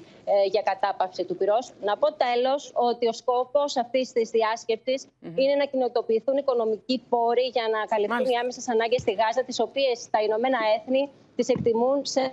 [0.51, 1.71] για κατάπαυση του πυρός.
[1.81, 7.65] Να πω τέλος ότι ο σκόπος αυτής της διάσκεψης είναι να κοινοτοποιηθούν οικονομικοί πόροι για
[7.73, 11.09] να καλυφθούν οι άμεσες ανάγκες στη Γάζα, τις οποίες τα Ηνωμένα Έθνη
[11.39, 12.29] τις εκτιμούν σε 1,2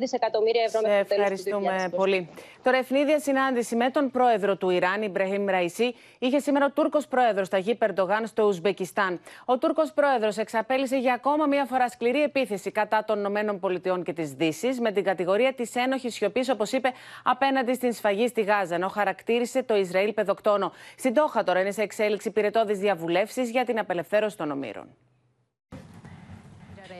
[0.00, 2.28] δισεκατομμύρια ευρώ με το Ευχαριστούμε πολύ.
[2.62, 7.48] Τώρα, ευνίδια συνάντηση με τον πρόεδρο του Ιράν, Ιμπραχήμ Ραϊσί, είχε σήμερα ο Τούρκος πρόεδρος
[7.48, 9.20] Ταγί Περντογάν στο Ουσμπεκιστάν.
[9.44, 14.32] Ο Τούρκος πρόεδρος εξαπέλυσε για ακόμα μία φορά σκληρή επίθεση κατά των ΗΠΑ και της
[14.32, 16.92] Δύσης με την κατηγορία της ένοχης σιωπής, όπως είπε,
[17.24, 20.72] απέναντι στην σφαγή στη Γάζα, ενώ χαρακτήρισε το Ισραήλ παιδοκτόνο.
[20.96, 24.96] Στην Τόχα τώρα είναι σε εξέλιξη πυρετόδη διαβουλεύσεις για την απελευθέρωση των ομήρων.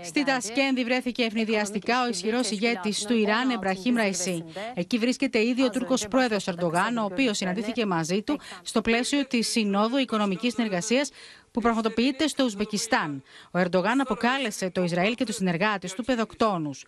[0.02, 4.44] Στη Τασκένδη βρέθηκε ευνηδιαστικά ο ισχυρός ηγέτης του Ιράν, Εμπραχήμ Ραϊσί.
[4.74, 9.48] Εκεί βρίσκεται ήδη ο Τούρκο πρόεδρος Ερντογάν, ο οποίος συναντήθηκε μαζί του στο πλαίσιο της
[9.48, 11.10] Συνόδου Οικονομικής Συνεργασίας
[11.50, 13.22] που πραγματοποιείται στο Ουσμπεκιστάν.
[13.50, 16.84] Ο Ερντογάν αποκάλεσε το Ισραήλ και τους συνεργάτες του παιδοκτόνους.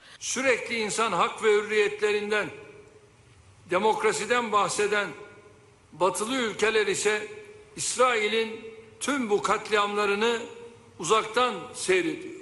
[3.70, 5.08] demokrasiden bahseden
[5.92, 7.28] batılı ülkeler ise
[7.76, 8.60] İsrail'in
[9.00, 10.38] tüm bu katliamlarını
[10.98, 12.41] uzaktan seyrediyor.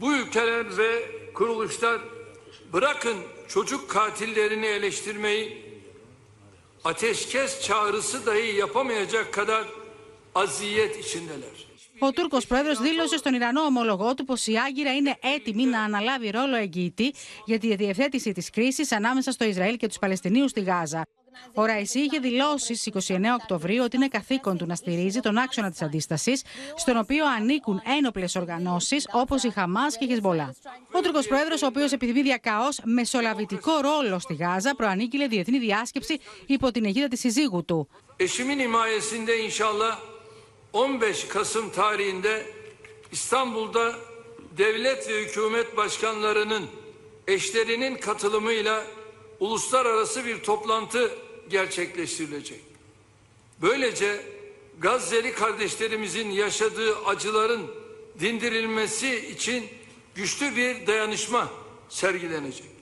[0.00, 0.90] Bu ülkeler ve
[1.34, 2.00] kuruluşlar
[2.72, 3.16] bırakın
[3.48, 5.62] çocuk katillerini eleştirmeyi
[6.84, 9.66] ateşkes çağrısı dahi yapamayacak kadar
[10.34, 11.68] aziyet içindeler.
[12.00, 16.30] Ο Τούρκος πρόεδρος δήλωσε στον Ιρανό ομολογό του πως η Άγκυρα είναι έτοιμη να αναλάβει
[16.30, 21.02] ρόλο εγγυητή για τη διευθέτηση της κρίσης ανάμεσα στο Ισραήλ και τους Παλαιστινίους στη Γάζα.
[21.54, 25.70] Ο Ραϊσί είχε δηλώσει στις 29 Οκτωβρίου ότι είναι καθήκον του να στηρίζει τον άξονα
[25.70, 26.42] της αντίστασης,
[26.76, 30.54] στον οποίο ανήκουν ένοπλες οργανώσεις όπως η Χαμάς και η Χεσμολά.
[30.92, 36.70] Ο Τούρκο πρόεδρος, ο οποίος επιθυμεί διακαώ μεσολαβητικό ρόλο στη Γάζα, προανήγγειλε διεθνή διάσκεψη υπό
[36.70, 37.88] την αιγύδα της συζύγου του.
[40.72, 42.46] 15 Kasım tarihinde
[43.12, 43.94] İstanbul'da
[44.58, 46.66] devlet ve hükümet başkanlarının
[47.26, 48.84] eşlerinin katılımıyla
[49.40, 51.10] uluslararası bir toplantı
[51.50, 52.60] gerçekleştirilecek.
[53.62, 54.20] Böylece
[54.78, 57.70] Gazze'li kardeşlerimizin yaşadığı acıların
[58.20, 59.64] dindirilmesi için
[60.14, 61.50] güçlü bir dayanışma
[61.88, 62.78] sergilenecek.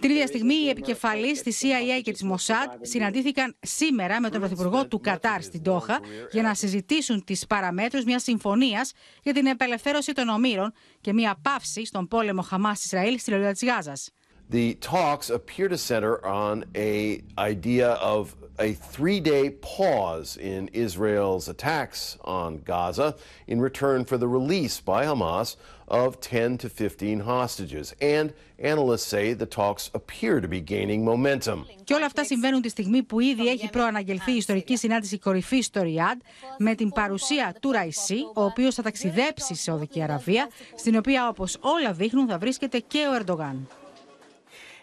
[0.00, 4.86] Την ίδια στιγμή, οι επικεφαλείς της CIA και της Mossad συναντήθηκαν σήμερα με τον Πρωθυπουργό
[4.86, 6.00] του Κατάρ στην Τόχα
[6.30, 8.92] για να συζητήσουν τις παραμέτρους μιας συμφωνίας
[9.22, 14.10] για την απελευθέρωση των ομήρων και μια παύση στον πόλεμο Χαμά-Ισραήλ στη λωρίδα της Γάζας.
[14.50, 22.18] The talks appear to center on a idea of a three-day pause in Israel's attacks
[22.24, 23.14] on Gaza
[23.46, 25.54] in return for the release by Hamas
[25.86, 27.94] of 10 to 15 hostages.
[28.00, 31.66] And analysts say the talks appear to be gaining momentum.
[31.84, 35.82] Και όλα αυτά συμβαίνουν τη στιγμή που ήδη έχει προαναγγελθεί η ιστορική συνάντηση κορυφής στο
[35.82, 36.20] Ριάντ
[36.58, 41.56] με την παρουσία του Ραϊσί, ο οποίος θα ταξιδέψει στη Σαουδική Αραβία, στην οποία όπως
[41.60, 43.68] όλα δείχνουν θα βρίσκεται και ο Ερντογάν.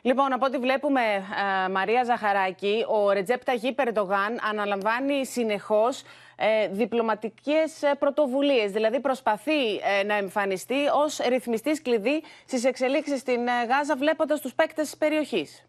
[0.08, 1.02] Λοιπόν, από ό,τι βλέπουμε,
[1.66, 6.04] ε, Μαρία Ζαχαράκη, ο Ρετζέπ Ταγί Περντογάν αναλαμβάνει συνεχώς
[6.36, 8.72] ε, διπλωματικές ε, πρωτοβουλίες.
[8.72, 14.54] Δηλαδή προσπαθεί ε, να εμφανιστεί ως ρυθμιστής κλειδί στις εξελίξεις στην ε, Γάζα βλέποντας τους
[14.54, 15.67] παίκτες της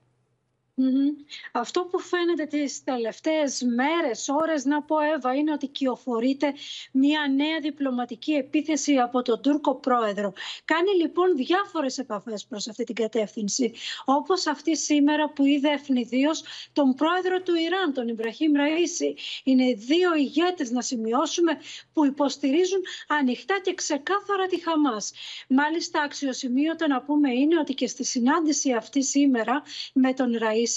[0.78, 1.26] περιοχής.
[1.52, 6.54] Αυτό που φαίνεται τις τελευταίες μέρες, ώρες να πω Εύα, είναι ότι κυοφορείται
[6.92, 10.32] μια νέα διπλωματική επίθεση από τον Τούρκο πρόεδρο.
[10.64, 13.72] Κάνει λοιπόν διάφορες επαφές προς αυτή την κατεύθυνση,
[14.04, 19.14] όπως αυτή σήμερα που είδε ευνηδίως τον πρόεδρο του Ιράν, τον Ιμπραχήμ Ραΐση.
[19.44, 21.58] Είναι δύο ηγέτες να σημειώσουμε
[21.92, 25.12] που υποστηρίζουν ανοιχτά και ξεκάθαρα τη Χαμάς.
[25.48, 29.62] Μάλιστα αξιοσημείωτο να πούμε είναι ότι και στη συνάντηση αυτή σήμερα
[29.92, 30.67] με τον Ραΐση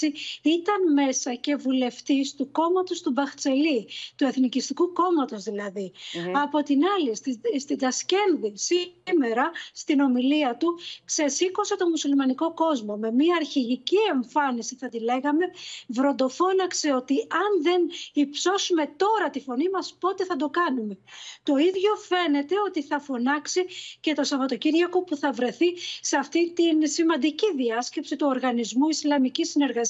[0.42, 5.92] ήταν μέσα και βουλευτής του κόμματος του Μπαχτσελή, του Εθνικιστικού Κόμματος δηλαδή.
[6.32, 12.96] Από την άλλη, στη, στην Τασκένδη σήμερα, στην ομιλία του, ξεσήκωσε το μουσουλμανικό κόσμο.
[12.96, 15.44] Με μια αρχηγική εμφάνιση, θα τη λέγαμε,
[15.86, 17.80] βροντοφώναξε ότι αν δεν
[18.12, 20.98] υψώσουμε τώρα τη φωνή μας, πότε θα το κάνουμε.
[21.42, 23.64] Το ίδιο φαίνεται ότι θα φωνάξει
[24.00, 29.81] και το Σαββατοκύριακο που θα βρεθεί σε αυτή την σημαντική διάσκεψη του Οργανισμού Ισλαμικής Συνεργασίας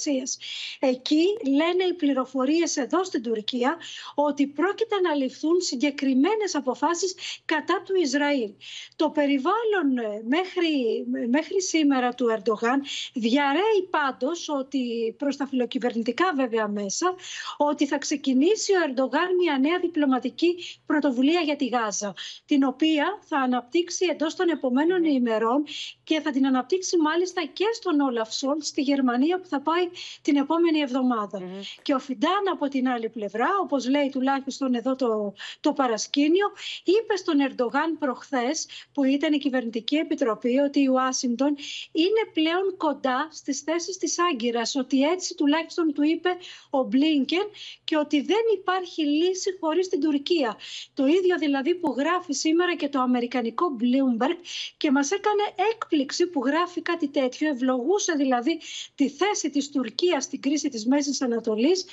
[0.78, 3.76] Εκεί λένε οι πληροφορίες εδώ στην Τουρκία
[4.14, 7.14] ότι πρόκειται να ληφθούν συγκεκριμένες αποφάσεις
[7.44, 8.50] κατά του Ισραήλ.
[8.96, 12.82] Το περιβάλλον ε, μέχρι, μέχρι σήμερα του Ερντογάν
[13.12, 17.14] διαρρέει πάντως ότι προς τα φιλοκυβερνητικά βέβαια μέσα
[17.56, 22.14] ότι θα ξεκινήσει ο Ερντογάν μια νέα διπλωματική πρωτοβουλία για τη Γάζα
[22.46, 25.64] την οποία θα αναπτύξει εντός των επομένων ημερών
[26.04, 29.81] και θα την αναπτύξει μάλιστα και στον Όλαφ Σολτς στη Γερμανία που θα πάει
[30.22, 31.40] την επόμενη εβδομάδα.
[31.82, 36.46] Και ο Φιντάν από την άλλη πλευρά, όπως λέει τουλάχιστον εδώ το, το παρασκήνιο,
[36.84, 41.56] είπε στον Ερντογάν προχθές, που ήταν η κυβερνητική επιτροπή, ότι η Ουάσιγκτον
[41.92, 46.30] είναι πλέον κοντά στις θέσεις της Άγκυρας, ότι έτσι τουλάχιστον του είπε
[46.70, 47.46] ο Μπλίνκεν
[47.84, 50.56] και ότι δεν υπάρχει λύση χωρίς την Τουρκία.
[50.94, 54.36] Το ίδιο δηλαδή που γράφει σήμερα και το αμερικανικό Bloomberg
[54.76, 58.60] και μας έκανε έκπληξη που γράφει κάτι τέτοιο, ευλογούσε δηλαδή
[58.94, 61.84] τη θέση της Τουρκίας στην κρίση της Μέσης Ανατολής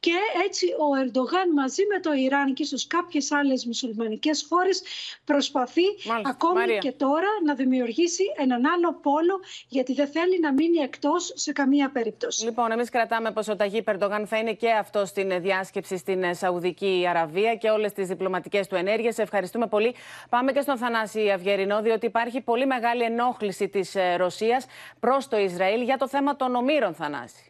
[0.00, 0.12] και
[0.46, 4.82] έτσι ο Ερντογάν μαζί με το Ιράν και ίσως κάποιες άλλες μουσουλμανικές χώρες
[5.24, 5.82] προσπαθεί
[6.22, 11.52] ακόμη και τώρα να δημιουργήσει έναν άλλο πόλο γιατί δεν θέλει να μείνει εκτός σε
[11.52, 12.44] καμία περίπτωση.
[12.44, 17.04] Λοιπόν, εμείς κρατάμε πως ο Ταγί Περντογάν θα είναι και αυτό στην διάσκεψη στην Σαουδική
[17.08, 19.18] Αραβία και όλες τις διπλωματικές του ενέργειες.
[19.18, 19.94] Ευχαριστούμε πολύ.
[20.28, 24.66] Πάμε και στον Θανάση Αυγερινό, διότι υπάρχει πολύ μεγάλη ενόχληση της Ρωσίας
[25.00, 27.47] προς το Ισραήλ για το θέμα των ομήρων Θανάση.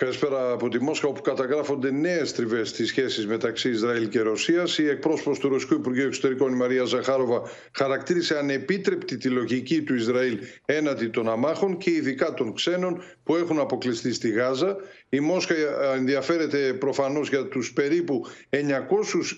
[0.00, 4.78] Καλησπέρα από τη Μόσχα, όπου καταγράφονται νέες τριβές στις σχέσεις μεταξύ Ισραήλ και Ρωσίας.
[4.78, 7.42] Η εκπρόσωπος του Ρωσικού Υπουργείου Εξωτερικών, η Μαρία Ζαχάροβα,
[7.72, 13.58] χαρακτήρισε ανεπίτρεπτη τη λογική του Ισραήλ έναντι των αμάχων και ειδικά των ξένων που έχουν
[13.58, 14.76] αποκλειστεί στη Γάζα.
[15.08, 15.54] Η Μόσχα
[15.96, 18.58] ενδιαφέρεται προφανώς για τους περίπου 900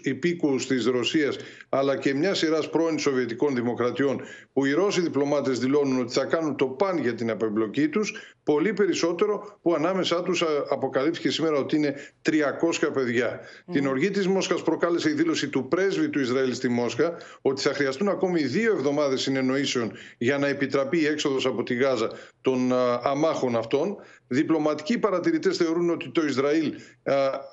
[0.02, 1.36] υπήκουους της Ρωσίας
[1.68, 4.20] αλλά και μια σειρά πρώην Σοβιετικών Δημοκρατιών
[4.52, 8.72] που οι Ρώσοι διπλωμάτες δηλώνουν ότι θα κάνουν το παν για την απεμπλοκή τους πολύ
[8.72, 11.94] περισσότερο που ανάμεσά τους αποκαλύφθηκε σήμερα ότι είναι
[12.30, 13.40] 300 παιδιά.
[13.72, 17.74] Την οργή της Μόσχας προκάλεσε η δήλωση του πρέσβη του Ισραήλ στη Μόσχα ότι θα
[17.74, 22.72] χρειαστούν ακόμη δύο εβδομάδες συνεννοήσεων για να επιτραπεί η έξοδος από τη Γάζα των
[23.02, 23.96] αμάχων αυτών.
[24.32, 26.74] Διπλωματικοί παρατηρητές θεωρούν ότι το Ισραήλ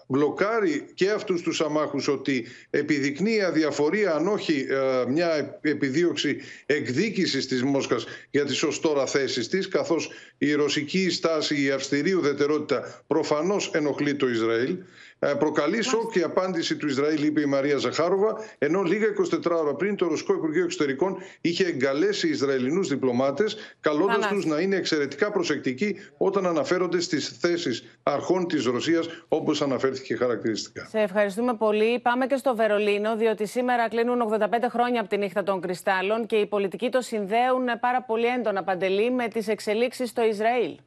[0.07, 4.65] μπλοκάρει και αυτούς τους αμάχους ότι επιδεικνύει αδιαφορία αν όχι
[5.07, 11.63] μια επιδίωξη εκδίκησης της Μόσχας για τις ως τώρα θέσεις της καθώς η ρωσική στάση,
[11.63, 14.77] η αυστηρή ουδετερότητα προφανώς ενοχλεί το Ισραήλ.
[15.21, 19.07] Ε, προκαλεί σοκ η απάντηση του Ισραήλ, είπε η Μαρία Ζαχάροβα, ενώ λίγα
[19.45, 24.75] 24 ώρα πριν το Ρωσικό Υπουργείο Εξωτερικών είχε εγκαλέσει Ισραηλινούς διπλωμάτες, καλώντας τους να είναι
[24.75, 30.87] εξαιρετικά προσεκτικοί όταν αναφέρονται στις θέσεις αρχών της Ρωσίας, όπως αναφέρθηκε χαρακτηριστικά.
[30.89, 31.99] Σε ευχαριστούμε πολύ.
[31.99, 36.35] Πάμε και στο Βερολίνο, διότι σήμερα κλείνουν 85 χρόνια από τη νύχτα των κρυστάλλων και
[36.35, 40.77] οι πολιτικοί το συνδέουν πάρα πολύ έντονα παντελή με τις εξελίξεις στο Ισραήλ.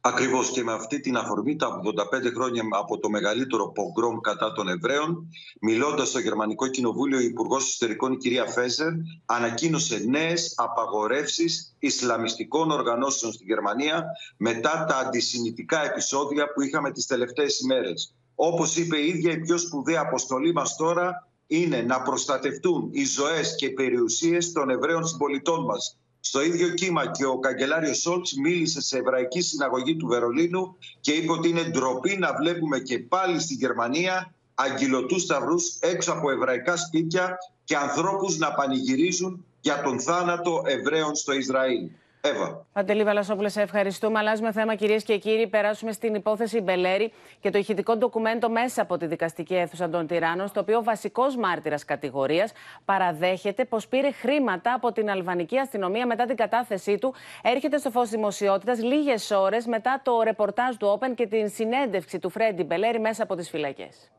[0.00, 1.80] Ακριβώς και με αυτή την αφορμή τα
[2.20, 5.28] 85 χρόνια από το μεγαλύτερο πογκρόμ κατά των Εβραίων,
[5.60, 8.88] μιλώντας στο Γερμανικό Κοινοβούλιο, η Υπουργός Εσωτερικών, η κυρία Φέζερ,
[9.26, 14.04] ανακοίνωσε νέες απαγορεύσεις Ισλαμιστικών οργανώσεων στη Γερμανία
[14.36, 18.14] μετά τα αντισημιτικά επεισόδια που είχαμε τις τελευταίες ημέρες.
[18.34, 23.54] Όπως είπε η ίδια, η πιο σπουδαία αποστολή μας τώρα είναι να προστατευτούν οι ζωές
[23.54, 28.80] και οι περιουσίες των Εβραίων συμπολιτών μας στο ίδιο κύμα και ο καγκελάριος Σόλτς μίλησε
[28.80, 33.54] σε εβραϊκή συναγωγή του Βερολίνου και είπε ότι είναι ντροπή να βλέπουμε και πάλι στη
[33.54, 41.14] Γερμανία αγγυλωτούς σταυρούς έξω από εβραϊκά σπίτια και ανθρώπους να πανηγυρίζουν για τον θάνατο Εβραίων
[41.14, 41.88] στο Ισραήλ.
[42.20, 42.66] Εύα.
[42.72, 44.18] Παντελή Βαλασόπουλε, σε ευχαριστούμε.
[44.18, 45.46] Αλλάζουμε θέμα, κυρίες και κύριοι.
[45.46, 50.48] Περάσουμε στην υπόθεση Μπελέρη και το ηχητικό ντοκουμέντο μέσα από τη δικαστική αίθουσα των Τυράννων,
[50.48, 52.52] στο οποίο ο βασικός μάρτυρας κατηγορίας
[52.84, 57.14] παραδέχεται πως πήρε χρήματα από την αλβανική αστυνομία μετά την κατάθεσή του.
[57.42, 62.30] Έρχεται στο φως δημοσιότητας λίγες ώρες μετά το ρεπορτάζ του Open και την συνέντευξη του
[62.30, 64.10] Φρέντι Μπελέρη μέσα από τις φυλακές.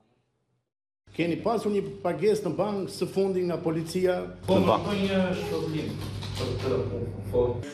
[1.18, 4.14] Keni pasur një pagesë në bankë së fundi nga policia?
[4.47, 6.20] Po, më një shpërblim.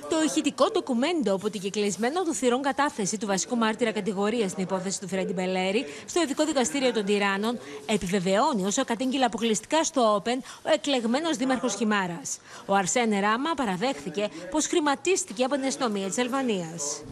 [0.09, 4.99] Το ηχητικό ντοκουμέντο από την κυκλισμένο του θυρών κατάθεση του βασικού μάρτυρα κατηγορία στην υπόθεση
[4.99, 10.69] του Φρέντι Μπελέρη στο Ειδικό Δικαστήριο των Τυράννων επιβεβαιώνει όσο κατήγγειλε αποκλειστικά στο Open ο
[10.73, 12.39] εκλεγμένος δήμαρχος Χιμάρας.
[12.65, 17.03] Ο Αρσένε Ράμα παραδέχθηκε πως χρηματίστηκε από την αστυνομία της Αλβανίας.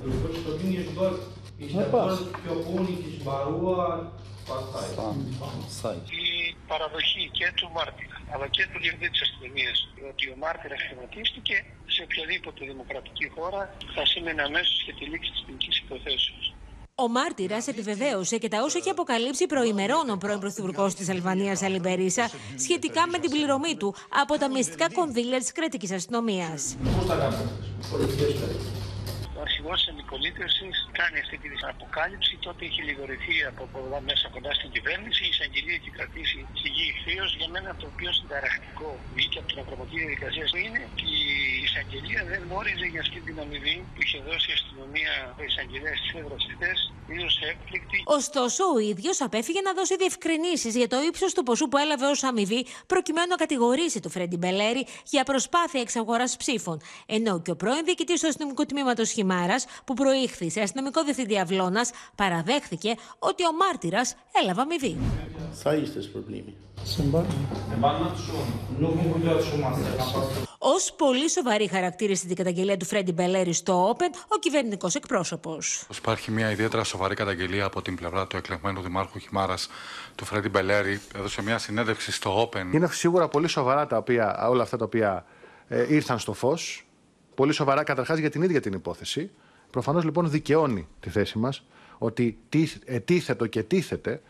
[6.07, 9.78] Η παραδοχή και του μάρτυρα αλλά και του διευθυντή της αστυνομίας
[10.11, 11.55] ότι ο μάρτυρας χρηματίστηκε
[11.93, 13.61] σε οποιαδήποτε δημοκρατική χώρα
[13.95, 16.45] θα σήμαινε αμέσως και τη λήξη της ποινικής υποθέσεως.
[16.97, 22.30] Ο μάρτυρας επιβεβαίωσε και τα όσα έχει αποκαλύψει προημερών ο πρώην Πρωθυπουργός της Αλβανίας Αλιμπερίσα
[22.57, 26.78] σχετικά με την πληρωμή του από τα μυστικά κονδύλια της κρατικής αστυνομίας.
[26.97, 27.43] Πώς τα κάνετε,
[29.38, 30.67] ο αρχηγός της αντιπολίτευση
[30.99, 32.33] κάνει αυτή την αποκάλυψη.
[32.45, 35.21] Τότε έχει λιγορηθεί από πολλά μέσα κοντά στην κυβέρνηση.
[35.27, 37.25] Η εισαγγελία έχει κρατήσει σιγή ευθείω.
[37.39, 42.39] Για μένα το πιο συνταρακτικό βγήκε από την ακροματική διαδικασία είναι ότι η εισαγγελία δεν
[42.45, 46.77] γνώριζε για αυτή την αμοιβή που είχε δώσει η αστυνομία ο εισαγγελέα τη ευρωστητές.
[47.51, 47.97] έκπληκτη.
[48.19, 52.23] Ωστόσο, ο ίδιος απέφυγε να δώσει διευκρινήσεις για το ύψος του ποσού που έλαβε ως
[52.23, 54.83] αμοιβή προκειμένου να κατηγορήσει τον Φρέντι Μπελέρη
[55.13, 56.77] για προσπάθεια εξαγοράς ψήφων.
[57.05, 61.91] Ενώ και ο πρώην διοικητής του αστυνομικού τμήματος Χιμάρας, που προήχθη σε αστυνομικό διευθυντή Αυλώνας,
[62.15, 64.97] παραδέχθηκε ότι ο μάρτυρας έλαβε αμοιβή.
[70.57, 75.87] Ω πολύ σοβαρή χαρακτήρισε την καταγγελία του Φρέντι Μπελέρη στο Open ο κυβερνητικός εκπρόσωπος.
[75.97, 79.69] Υπάρχει μια ιδιαίτερα σοβαρή καταγγελία από την πλευρά του εκλεγμένου δημάρχου Χιμάρας,
[80.15, 81.01] του Φρέντι Μπελέρη.
[81.15, 82.73] Έδωσε μια συνέντευξη στο Open.
[82.73, 85.25] Είναι σίγουρα πολύ σοβαρά τα οποία, όλα αυτά τα οποία
[85.67, 86.87] ε, ήρθαν στο φως.
[87.35, 89.31] Πολύ σοβαρά καταρχάς για την ίδια την υπόθεση.
[89.76, 91.63] Προφανώς λοιπόν δικαιώνει τη θέση μας
[91.97, 92.38] ότι
[92.86, 94.21] ετίθετο και τίθεται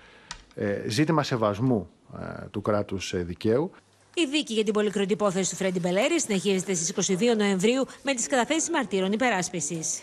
[0.56, 1.90] ε, ζήτημα σεβασμού
[2.20, 3.72] ε, του κράτους ε, δικαίου.
[4.14, 8.28] Η δίκη για την πολυκροτή υπόθεση του Φρέντι Μπελέρη συνεχίζεται στις 22 Νοεμβρίου με τις
[8.28, 10.02] καταθέσεις μαρτύρων υπεράσπισης.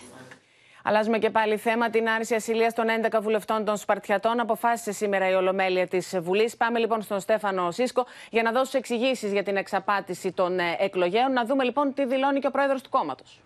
[0.82, 1.90] Αλλάζουμε και πάλι θέμα.
[1.90, 6.56] Την άρση ασυλίας των 11 βουλευτών των Σπαρτιατών αποφάσισε σήμερα η Ολομέλεια της Βουλής.
[6.56, 11.32] Πάμε λοιπόν στον Στέφανο Σίσκο για να δώσει εξηγήσεις για την εξαπάτηση των εκλογέων.
[11.32, 13.40] Να δούμε λοιπόν τι δηλώνει και ο πρόεδρος του κόμματος.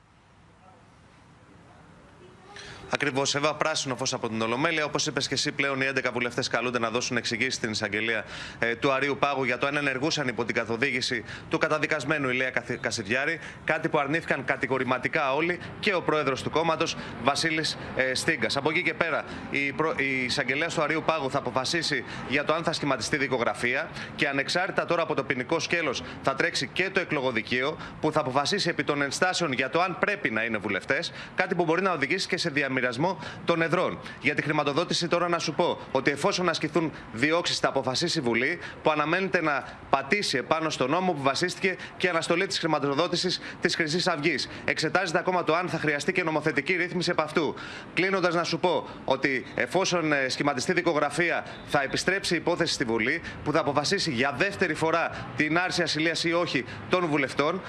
[2.91, 4.84] Ακριβώς, Εύα, πράσινο φως από την Ολομέλεια.
[4.84, 8.24] Όπως είπες και εσύ, πλέον οι 11 βουλευτές καλούνται να δώσουν εξηγήσεις στην εισαγγελία
[8.59, 13.41] ε, του Αρίου Πάγου για το αν ενεργούσαν υπό την καθοδήγηση του καταδικασμένου Ηλία Κασιδιάρη.
[13.64, 18.57] Κάτι που αρνήθηκαν κατηγορηματικά όλοι και ο πρόεδρος του κόμματος, Βασίλης ε, Στίγκας.
[18.57, 19.95] Από εκεί και πέρα, η, προ...
[19.97, 24.84] η εισαγγελέα του Αρίου Πάγου θα αποφασίσει για το αν θα σχηματιστεί δικογραφία και ανεξάρτητα
[24.84, 29.03] τώρα από το ποινικό σκέλος θα τρέξει και το εκλογοδικείο που θα αποφασίσει επί των
[29.03, 31.12] ενστάσεων για το αν πρέπει να είναι βουλευτές.
[31.34, 33.98] Κάτι που μπορεί να οδηγήσει και σε διαμετρήσει μοιρασμό των εδρών.
[34.20, 38.58] Για τη χρηματοδότηση τώρα να σου πω ότι εφόσον ασκηθούν διώξεις θα αποφασίσει η Βουλή
[38.82, 44.06] που αναμένεται να πατήσει επάνω στο νόμο που βασίστηκε και αναστολή της χρηματοδότησης της Χρυσής
[44.06, 44.48] Αυγής.
[44.64, 47.54] Εξετάζεται ακόμα το αν θα χρειαστεί και νομοθετική ρύθμιση επ' αυτού.
[47.94, 53.22] Κλείνοντας να σου πω ότι εφόσον ε, σχηματιστεί δικογραφία θα επιστρέψει η υπόθεση στη Βουλή
[53.44, 57.60] που θα αποφασίσει για δεύτερη φορά την άρση ασυλίας ή όχι των βουλευτών,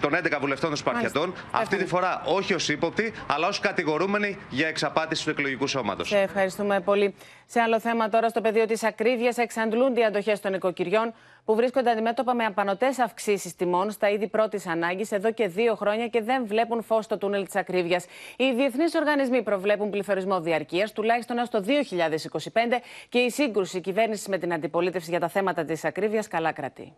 [0.00, 1.34] των 11 βουλευτών των Σπαρτιατών.
[1.50, 6.08] Αυτή τη φορά όχι ως ύποπτη, αλλά ως κατηγορούμενοι για εξαπάτηση του εκλογικού σώματος.
[6.08, 7.14] Σε ευχαριστούμε πολύ.
[7.46, 11.90] Σε άλλο θέμα τώρα, στο πεδίο της ακρίβειας, εξαντλούνται οι αντοχές των οικοκυριών που βρίσκονται
[11.90, 16.46] αντιμέτωπα με απανοτές αυξήσεις τιμών στα είδη πρώτης ανάγκης εδώ και δύο χρόνια και δεν
[16.46, 18.04] βλέπουν φως στο τούνελ της ακρίβειας.
[18.36, 24.38] Οι διεθνείς οργανισμοί προβλέπουν πληθωρισμό διαρκείας τουλάχιστον έως το 2025 και η σύγκρουση κυβέρνησης με
[24.38, 26.92] την αντιπολίτευση για τα θέματα της ακρίβειας καλά κρατεί.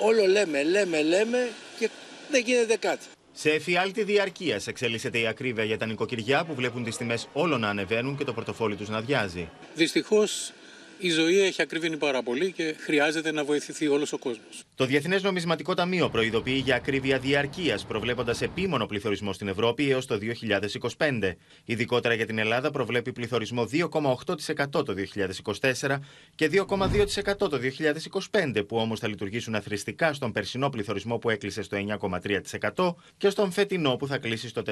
[0.00, 1.38] Όλο λέμε, λέμε, λέμε
[1.78, 1.90] και
[2.30, 3.06] δεν γίνεται κάτι.
[3.32, 7.68] Σε εφιάλτη διαρκείας εξελίσσεται η ακρίβεια για τα νοικοκυριά που βλέπουν τις τιμές όλο να
[7.68, 9.48] ανεβαίνουν και το πορτοφόλι τους να αδειάζει.
[9.74, 10.52] Δυστυχώς
[11.02, 14.64] η ζωή έχει ακριβήνει πάρα πολύ και χρειάζεται να βοηθηθεί όλος ο κόσμος.
[14.74, 20.18] Το Διεθνές Νομισματικό Ταμείο προειδοποιεί για ακρίβεια διαρκείας, προβλέποντας επίμονο πληθωρισμό στην Ευρώπη έως το
[20.96, 21.36] 2025.
[21.64, 24.94] Ειδικότερα για την Ελλάδα προβλέπει πληθωρισμό 2,8% το
[25.80, 25.98] 2024
[26.34, 27.58] και 2,2% το
[28.30, 31.76] 2025, που όμως θα λειτουργήσουν αθρηστικά στον περσινό πληθωρισμό που έκλεισε στο
[32.74, 34.62] 9,3% και στον φετινό που θα κλείσει στο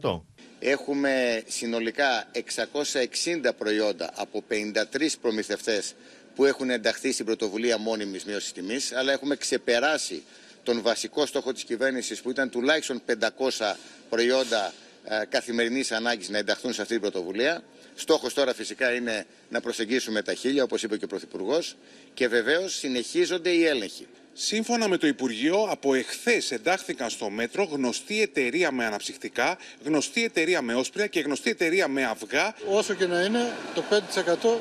[0.00, 0.20] 4,1%.
[0.58, 4.52] Έχουμε συνολικά 660 προϊόντα από 53
[5.20, 5.34] προμηθευτέ
[6.34, 10.22] που έχουν ενταχθεί στην πρωτοβουλία μόνιμης μείωσης τιμής, αλλά έχουμε ξεπεράσει
[10.62, 13.02] τον βασικό στόχο της κυβέρνησης που ήταν τουλάχιστον
[13.58, 13.74] 500
[14.08, 14.72] προϊόντα
[15.04, 17.62] ε, καθημερινής ανάγκης να ενταχθούν σε αυτή την πρωτοβουλία.
[17.94, 21.76] Στόχος τώρα φυσικά είναι να προσεγγίσουμε τα χίλια, όπως είπε και ο Πρωθυπουργός,
[22.14, 24.06] και βεβαίως συνεχίζονται οι έλεγχοι.
[24.32, 30.62] Σύμφωνα με το Υπουργείο, από εχθές εντάχθηκαν στο μέτρο γνωστή εταιρεία με αναψυχτικά, γνωστή εταιρεία
[30.62, 32.54] με όσπρια και γνωστή εταιρεία με αυγά.
[32.68, 34.58] Όσο και να είναι, το 5%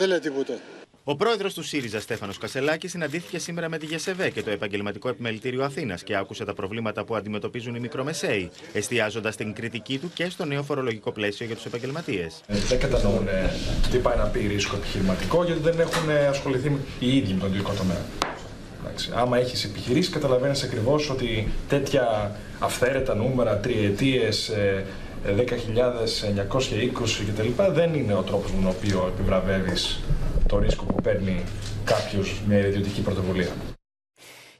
[0.00, 0.52] δεν λέει τίποτα.
[1.04, 5.64] Ο πρόεδρος του ΣΥΡΙΖΑ, Στέφανος Κασελάκης, συναντήθηκε σήμερα με τη ΓΕΣΕΒΕ και το Επαγγελματικό Επιμελητήριο
[5.64, 10.44] Αθήνας και άκουσε τα προβλήματα που αντιμετωπίζουν οι μικρομεσαίοι, εστιάζοντας την κριτική του και στο
[10.44, 12.40] νέο φορολογικό πλαίσιο για τους επαγγελματίες.
[12.46, 13.50] Ε, δεν κατανοούν ε,
[13.90, 17.48] τι πάει να πει ρίσκο επιχειρηματικό, γιατί δεν έχουν ε, ασχοληθεί οι ίδιοι με τον
[17.48, 18.04] ιδιωτικό τομέα.
[18.82, 19.10] Εντάξει.
[19.14, 24.52] Άμα έχεις επιχειρήσεις, καταλαβαίνεις ακριβώς ότι τέτοια αυθαίρετα νούμερα, τριετίες,
[25.26, 25.32] 10.920
[27.28, 27.62] κτλ.
[27.72, 30.00] δεν είναι ο τρόπος με τον οποίο επιβραβεύεις
[30.48, 31.44] το ρίσκο που παίρνει
[31.84, 33.50] κάποιος μια ιδιωτική πρωτοβουλία.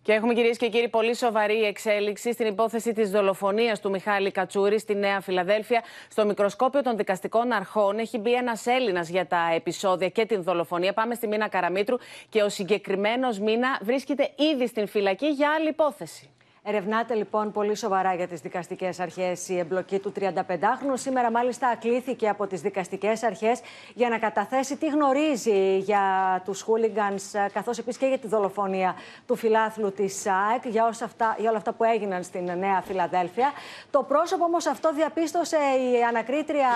[0.02, 4.78] Και έχουμε κυρίες και κύριοι πολύ σοβαρή εξέλιξη στην υπόθεση της δολοφονίας του Μιχάλη Κατσούρη
[4.78, 5.82] στη Νέα Φιλαδέλφια.
[6.08, 10.92] Στο μικροσκόπιο των δικαστικών αρχών έχει μπει ένας Έλληνας για τα επεισόδια και την δολοφονία.
[10.92, 11.96] Πάμε στη Μίνα Καραμίτρου
[12.28, 16.30] και ο συγκεκριμένος Μίνα βρίσκεται ήδη στην φυλακή για άλλη υπόθεση.
[16.72, 20.94] Ερευνάται λοιπόν πολύ σοβαρά για τις δικαστικές αρχές η εμπλοκή του 35χρονου.
[20.94, 23.60] Σήμερα, μάλιστα, ακλήθηκε από τις δικαστικές αρχές
[23.94, 26.02] για να καταθέσει τι γνωρίζει για
[26.44, 28.94] τους χούλιγκανς, καθώς επίσης και για τη δολοφονία
[29.26, 33.52] του φιλάθλου της ΑΕΚ, για, αυτά, για όλα αυτά που έγιναν στην Νέα Φιλαδέλφια.
[33.90, 36.70] Το πρόσωπο όμως αυτό διαπίστωσε η ανακρίτρια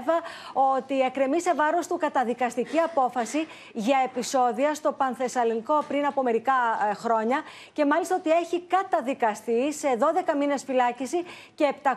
[0.00, 0.20] Εύα
[0.76, 6.52] ότι εκκρεμεί σε βάρος του καταδικαστική απόφαση για επεισόδια στο Πανθεσσαλινικό πριν από μερικά
[6.90, 7.40] ε, χρόνια
[7.72, 9.38] και μάλιστα ότι έχει καταδικαστεί
[9.70, 9.98] σε
[10.32, 11.24] 12 μήνες φυλάκιση
[11.54, 11.88] και 700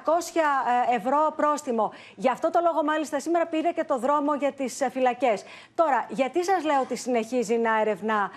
[0.92, 1.94] ε, ευρώ πρόστιμο.
[2.16, 5.44] Γι' αυτό το λόγο, μάλιστα, σήμερα πήρε και το δρόμο για τις ε, φυλακές.
[5.76, 8.32] Τώρα, γιατί σας λέω ότι συνεχίζει να ερευνά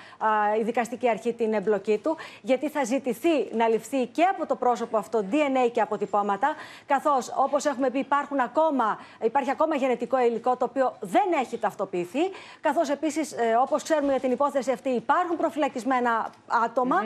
[0.60, 4.96] η δικαστική αρχή την εμπλοκή του, Γιατί θα ζητηθεί να ληφθεί και από το πρόσωπο
[4.96, 6.54] αυτό DNA και αποτυπώματα,
[6.86, 12.20] καθώς όπως έχουμε πει, υπάρχουν ακόμα, υπάρχει ακόμα γενετικό υλικό το οποίο δεν έχει ταυτοποιηθεί.
[12.60, 16.30] Καθώς επίσης, ε, όπως ξέρουμε για την υπόθεση αυτή, υπάρχουν προφυλακισμένα
[16.64, 16.98] άτομα,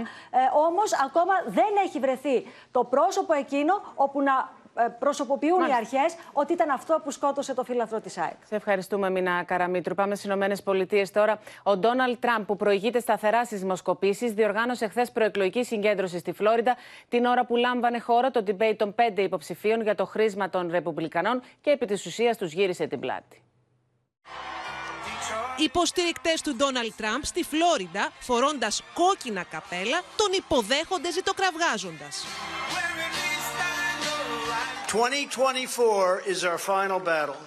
[0.67, 5.77] όμως ακόμα δεν έχει βρεθεί το πρόσωπο εκείνο όπου να ε, προσωποποιούν Μάλιστα.
[5.77, 8.37] οι αρχές ότι ήταν αυτό που σκότωσε το φίλαθρο της ΑΕΚ.
[8.45, 9.95] Σε ευχαριστούμε, Μίνα Καραμίτρου.
[9.95, 11.39] Πάμε στις Ηνωμένες Πολιτείες τώρα.
[11.63, 16.77] Ο Ντόναλτ Τραμπ, που προηγείται σταθερά στις δημοσκοπήσεις, διοργάνωσε χθες προεκλογική συγκέντρωση στη Φλόριντα
[17.09, 21.43] την ώρα που λάμβανε χώρα το debate των πέντε υποψηφίων για το χρήσμα των Ρεπουμπλικανών
[21.61, 23.43] και επί της ουσίας τους γύρισε την πλάτη.
[25.61, 32.25] Οι υποστηρικτές του Ντόναλτ Τραμπ στη Φλόριντα, φορώντας κόκκινα καπέλα, τον υποδέχονται ζητοκραυγάζοντας.
[34.93, 37.41] 2024 is our final battle.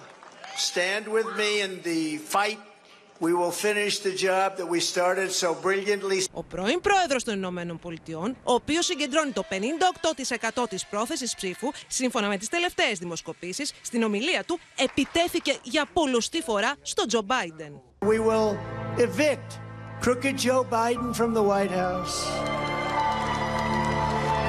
[0.56, 2.73] Stand with me in the fight
[3.20, 6.24] We will finish the job that we started so brilliantly.
[6.32, 12.28] Ο πρώην πρόεδρος των Ηνωμένων Πολιτειών, ο οποίος συγκεντρώνει το 58% της πρόθεσης ψήφου, σύμφωνα
[12.28, 17.80] με τις τελευταίες δημοσκοπήσεις, στην ομιλία του επιτέθηκε για πολλωστή φορά στον Τζο Μπάιντεν.
[18.00, 18.56] We will
[18.98, 19.58] evict
[20.00, 22.14] crooked Joe Biden from the White House.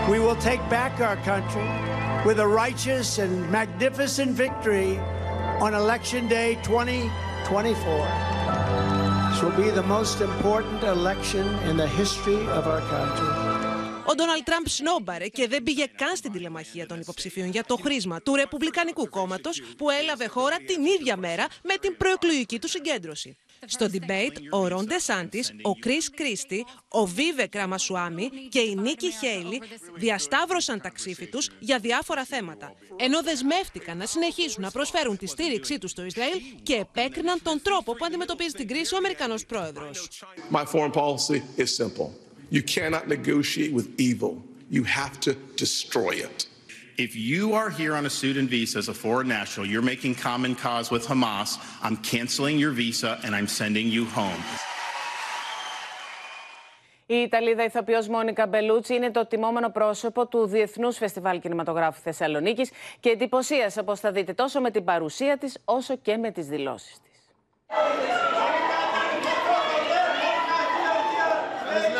[0.10, 1.70] We will take back our country
[2.28, 4.92] with a righteous and magnificent victory
[5.66, 8.45] on Election Day 2024.
[9.36, 13.32] This will be the most important election in the history of our country.
[14.08, 18.22] Ο Ντόναλτ Τραμπ σνόμπαρε και δεν πήγε καν στην τηλεμαχία των υποψηφίων για το χρήσμα
[18.22, 23.38] του Ρεπουμπλικανικού κόμματος που έλαβε χώρα την ίδια μέρα με την προεκλογική του συγκέντρωση.
[23.66, 29.62] Στο debate, ο Ρον Ντεσάντη, ο Κρι Κρίστη, ο Βίβε Κραμασουάμι και η Νίκη Χέιλι
[29.96, 32.74] διασταύρωσαν τα ξύφη τους για διάφορα θέματα.
[32.96, 37.96] Ενώ δεσμεύτηκαν να συνεχίσουν να προσφέρουν τη στήριξή τους στο Ισραήλ και επέκριναν τον τρόπο
[37.96, 40.10] που αντιμετωπίζει την κρίση ο Αμερικανός πρόεδρος.
[40.52, 42.10] My foreign policy is simple.
[42.52, 44.34] You cannot negotiate with evil.
[44.78, 45.32] You have to
[45.64, 46.38] destroy it.
[46.98, 50.56] If you are here on a student visa as a foreign national, you're making common
[50.56, 54.44] cause with Hamas, I'm canceling your visa and I'm sending you home.
[57.06, 63.10] Η Ιταλίδα ηθοποιός Μόνικα Μπελούτσι είναι το τιμόμενο πρόσωπο του Διεθνούς Φεστιβάλ Κινηματογράφου Θεσσαλονίκης και
[63.10, 67.22] εντυπωσίασε, όπως θα δείτε, τόσο με την παρουσία της όσο και με τις δηλώσεις της.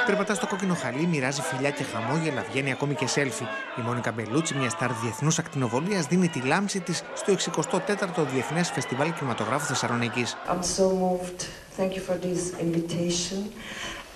[0.06, 3.44] Περπατά στο κόκκινο χαλί, μοιράζει φιλιά και χαμόγελα, βγαίνει ακόμη και σέλφι.
[3.78, 9.14] Η Μόνικα Μπελούτσι, μια στάρ διεθνούς ακτινοβολίας, δίνει τη λάμψη της στο 64ο Διεθνές Φεστιβάλ
[9.14, 10.38] Κινηματογράφου Θεσσαλονίκης.
[10.48, 11.40] I'm so moved.
[11.78, 13.40] Thank you for this invitation.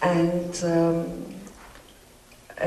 [0.01, 0.95] And um,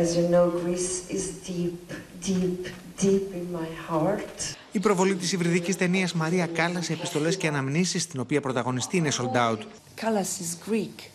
[0.02, 1.80] as you know, Greece is deep,
[2.28, 2.60] deep,
[3.02, 4.56] deep in my heart.
[4.72, 9.10] Η προβολή της υβριδικής ταινίας Μαρία Κάλλας σε επιστολές και αναμνήσεις, στην οποία πρωταγωνιστή είναι
[9.12, 9.58] sold out.
[10.00, 11.11] Callas is Greek.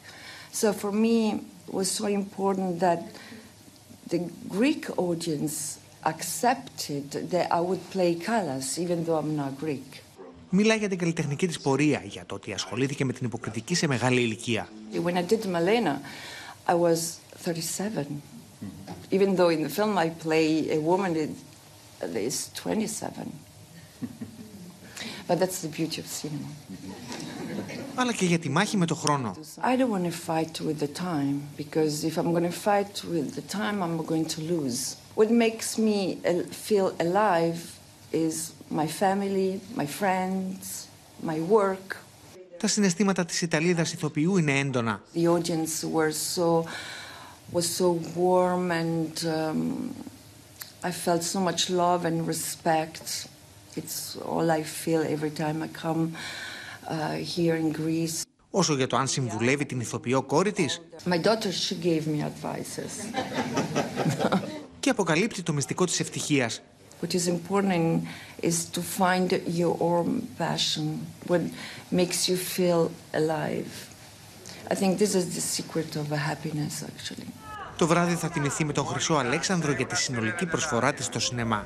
[0.56, 1.16] So for me,
[1.68, 3.02] it was so important that
[4.12, 7.04] the Greek audience accepted
[7.34, 10.02] that I would play Callas, even though I'm not Greek.
[10.54, 14.20] Μιλά για την καλλιτεχνική της πορεία, για το ότι ασχολήθηκε με την υποκριτική σε μεγάλη
[14.20, 14.68] ηλικία.
[14.92, 16.00] When I did Malena,
[16.66, 18.22] I was 37.
[19.10, 21.14] Even though in the film I play a woman
[22.00, 23.32] that is 27.
[25.28, 26.48] But that's the beauty of cinema.
[27.99, 29.35] Αλλά και για τη μάχη με το χρόνο.
[29.63, 33.27] I don't want to fight with the time because if I'm going to fight with
[33.35, 34.79] the time, I'm going to lose.
[35.15, 37.59] What makes me uh, feel alive
[38.25, 38.35] is
[38.81, 39.49] my family,
[39.81, 40.87] my friends,
[41.23, 41.95] my work.
[42.57, 45.01] Τα συναισθήματα της Ιταλίδας ηθοποιού είναι έντονα.
[45.15, 46.65] The audience were so,
[47.51, 49.93] was so warm and um,
[50.83, 53.27] I felt so much love and respect.
[53.75, 56.56] It's all I feel every time I come uh,
[57.37, 58.21] here in Greece.
[58.49, 63.19] Όσο για το αν συμβουλεύει την ηθοποιό κόρη της My daughter, she gave me advices.
[64.79, 66.61] και αποκαλύπτει το μυστικό της ευτυχίας.
[67.01, 68.01] What is important
[68.41, 69.27] is to find
[69.61, 70.85] your own passion,
[71.27, 71.41] what
[71.91, 72.81] makes you feel
[73.13, 73.71] alive.
[74.71, 77.27] I think this is the secret of happiness, actually.
[77.77, 81.65] Το βράδυ θα τιμηθεί με τον Χρυσό Αλέξανδρο για τη συνολική προσφορά της στο σινεμά.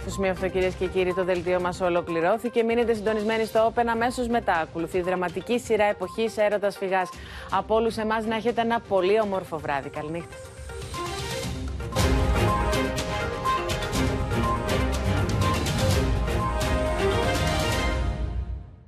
[0.00, 2.62] Στο σημείο αυτό, κυρίε και κύριοι, το δελτίο μας ολοκληρώθηκε.
[2.62, 4.54] Μείνετε συντονισμένοι στο Open αμέσως μετά.
[4.54, 7.08] Ακολουθεί η δραματική σειρά εποχής έρωτας φυγάς.
[7.50, 9.88] Από όλους εμάς να έχετε ένα πολύ όμορφο βράδυ.
[9.88, 10.36] Καληνύχτα.